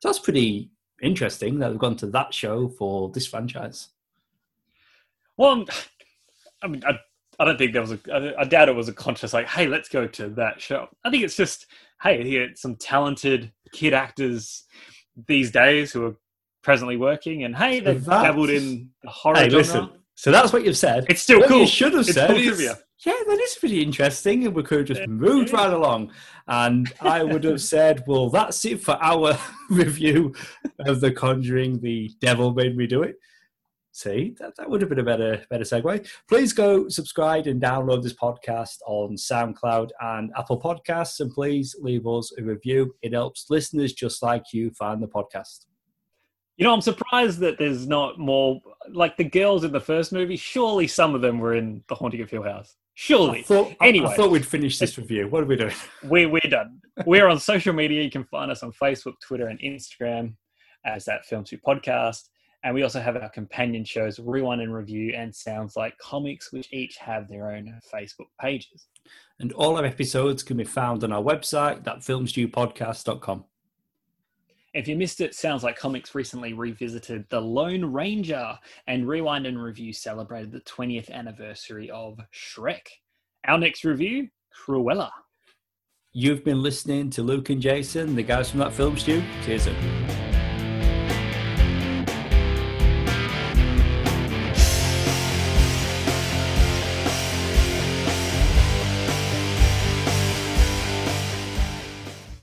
So 0.00 0.08
that's 0.08 0.18
pretty 0.18 0.70
interesting 1.02 1.58
that 1.58 1.70
we've 1.70 1.78
gone 1.78 1.96
to 1.96 2.06
that 2.08 2.34
show 2.34 2.68
for 2.68 3.10
this 3.10 3.26
franchise. 3.26 3.88
Well, 5.36 5.64
I 6.62 6.68
mean, 6.68 6.82
I, 6.86 6.98
I 7.38 7.44
don't 7.44 7.58
think 7.58 7.72
there 7.72 7.82
was 7.82 7.92
a. 7.92 8.00
I, 8.12 8.42
I 8.42 8.44
doubt 8.44 8.68
it 8.68 8.76
was 8.76 8.88
a 8.88 8.92
conscious 8.92 9.32
like, 9.32 9.48
hey, 9.48 9.66
let's 9.66 9.88
go 9.88 10.06
to 10.06 10.28
that 10.30 10.60
show. 10.60 10.88
I 11.04 11.10
think 11.10 11.24
it's 11.24 11.36
just, 11.36 11.66
hey, 12.02 12.22
here 12.24 12.50
some 12.54 12.76
talented 12.76 13.52
kid 13.72 13.94
actors 13.94 14.64
these 15.26 15.50
days 15.50 15.92
who 15.92 16.06
are 16.06 16.16
presently 16.62 16.96
working, 16.96 17.44
and 17.44 17.56
hey, 17.56 17.80
they've 17.80 18.04
that's- 18.04 18.22
dabbled 18.24 18.50
in 18.50 18.90
the 19.02 19.10
horror 19.10 19.36
Hey, 19.36 19.44
genre. 19.44 19.58
listen. 19.58 19.90
So 20.14 20.30
that's 20.30 20.52
what 20.52 20.64
you've 20.64 20.76
said. 20.76 21.06
It's 21.08 21.22
still 21.22 21.40
What 21.40 21.48
cool. 21.48 21.60
You 21.60 21.66
should 21.66 21.92
have 21.94 22.02
It's 22.02 22.12
said 22.14 22.28
cool 22.28 22.36
is 22.38 22.46
trivia. 22.46 22.78
yeah, 23.04 23.14
that 23.26 23.40
is 23.42 23.54
pretty 23.56 23.82
interesting. 23.82 24.46
And 24.46 24.54
we 24.54 24.62
could 24.62 24.86
have 24.86 24.96
just 24.98 25.08
moved 25.08 25.52
right 25.52 25.72
along. 25.72 26.12
And 26.46 26.92
I 27.00 27.24
would 27.24 27.42
have 27.44 27.60
said, 27.62 28.04
well, 28.06 28.28
that's 28.28 28.64
it 28.64 28.82
for 28.82 28.96
our 29.02 29.36
review 29.70 30.34
of 30.80 31.00
The 31.00 31.10
Conjuring, 31.12 31.80
The 31.80 32.10
Devil 32.20 32.52
Made 32.52 32.76
Me 32.76 32.86
Do 32.86 33.02
It. 33.02 33.16
See, 33.94 34.34
that, 34.40 34.56
that 34.56 34.70
would 34.70 34.80
have 34.80 34.88
been 34.88 35.00
a 35.00 35.04
better 35.04 35.44
better 35.50 35.64
segue. 35.64 36.08
Please 36.26 36.54
go 36.54 36.88
subscribe 36.88 37.46
and 37.46 37.60
download 37.60 38.02
this 38.02 38.14
podcast 38.14 38.78
on 38.86 39.16
SoundCloud 39.16 39.90
and 40.00 40.32
Apple 40.36 40.58
Podcasts, 40.58 41.20
and 41.20 41.30
please 41.30 41.76
leave 41.78 42.06
us 42.06 42.32
a 42.38 42.42
review. 42.42 42.94
It 43.02 43.12
helps 43.12 43.50
listeners 43.50 43.92
just 43.92 44.22
like 44.22 44.44
you 44.54 44.70
find 44.70 45.02
the 45.02 45.08
podcast. 45.08 45.66
You 46.56 46.64
know, 46.64 46.72
I'm 46.72 46.80
surprised 46.80 47.40
that 47.40 47.58
there's 47.58 47.86
not 47.86 48.18
more 48.18 48.60
like 48.88 49.18
the 49.18 49.24
girls 49.24 49.62
in 49.62 49.72
the 49.72 49.80
first 49.80 50.10
movie. 50.10 50.36
Surely 50.36 50.86
some 50.86 51.14
of 51.14 51.20
them 51.20 51.38
were 51.38 51.54
in 51.54 51.82
The 51.88 51.94
Haunting 51.94 52.22
of 52.22 52.30
Hill 52.30 52.44
House. 52.44 52.76
Surely. 52.94 53.40
I 53.40 53.42
thought, 53.42 53.74
anyway, 53.82 54.08
I, 54.08 54.12
I 54.12 54.16
thought 54.16 54.30
we'd 54.30 54.46
finish 54.46 54.78
this 54.78 54.96
review. 54.96 55.28
What 55.28 55.42
are 55.42 55.46
we 55.46 55.56
doing? 55.56 55.74
We, 56.04 56.26
we're 56.26 56.40
done. 56.48 56.80
We're 57.06 57.28
on 57.28 57.38
social 57.38 57.72
media. 57.72 58.02
You 58.02 58.10
can 58.10 58.24
find 58.24 58.50
us 58.50 58.62
on 58.62 58.72
Facebook, 58.72 59.14
Twitter, 59.20 59.48
and 59.48 59.58
Instagram 59.60 60.34
as 60.84 61.04
that 61.06 61.24
Film 61.24 61.46
Stew 61.46 61.58
Podcast. 61.58 62.28
And 62.64 62.74
we 62.74 62.82
also 62.82 63.00
have 63.00 63.16
our 63.16 63.28
companion 63.28 63.84
shows, 63.84 64.20
Rewind 64.20 64.60
and 64.60 64.72
Review 64.72 65.14
and 65.16 65.34
Sounds 65.34 65.76
Like 65.76 65.98
Comics, 65.98 66.52
which 66.52 66.72
each 66.72 66.96
have 66.96 67.28
their 67.28 67.50
own 67.50 67.80
Facebook 67.92 68.28
pages. 68.40 68.86
And 69.40 69.52
all 69.52 69.76
our 69.76 69.84
episodes 69.84 70.42
can 70.42 70.56
be 70.56 70.64
found 70.64 71.02
on 71.02 71.12
our 71.12 71.22
website, 71.22 71.82
thatfilmstewpodcast.com. 71.82 73.44
If 74.74 74.88
you 74.88 74.96
missed 74.96 75.20
it, 75.20 75.34
Sounds 75.34 75.64
Like 75.64 75.76
Comics 75.76 76.14
recently 76.14 76.52
revisited 76.52 77.26
The 77.28 77.40
Lone 77.40 77.84
Ranger, 77.84 78.58
and 78.86 79.06
Rewind 79.06 79.46
and 79.46 79.62
Review 79.62 79.92
celebrated 79.92 80.52
the 80.52 80.60
20th 80.60 81.10
anniversary 81.10 81.90
of 81.90 82.18
Shrek. 82.32 82.86
Our 83.46 83.58
next 83.58 83.84
review, 83.84 84.28
Cruella. 84.54 85.10
You've 86.12 86.44
been 86.44 86.62
listening 86.62 87.10
to 87.10 87.22
Luke 87.22 87.50
and 87.50 87.60
Jason, 87.60 88.14
the 88.14 88.22
guys 88.22 88.50
from 88.50 88.60
That 88.60 88.72
Film 88.72 88.96
Stew. 88.96 89.22
Cheers. 89.44 89.66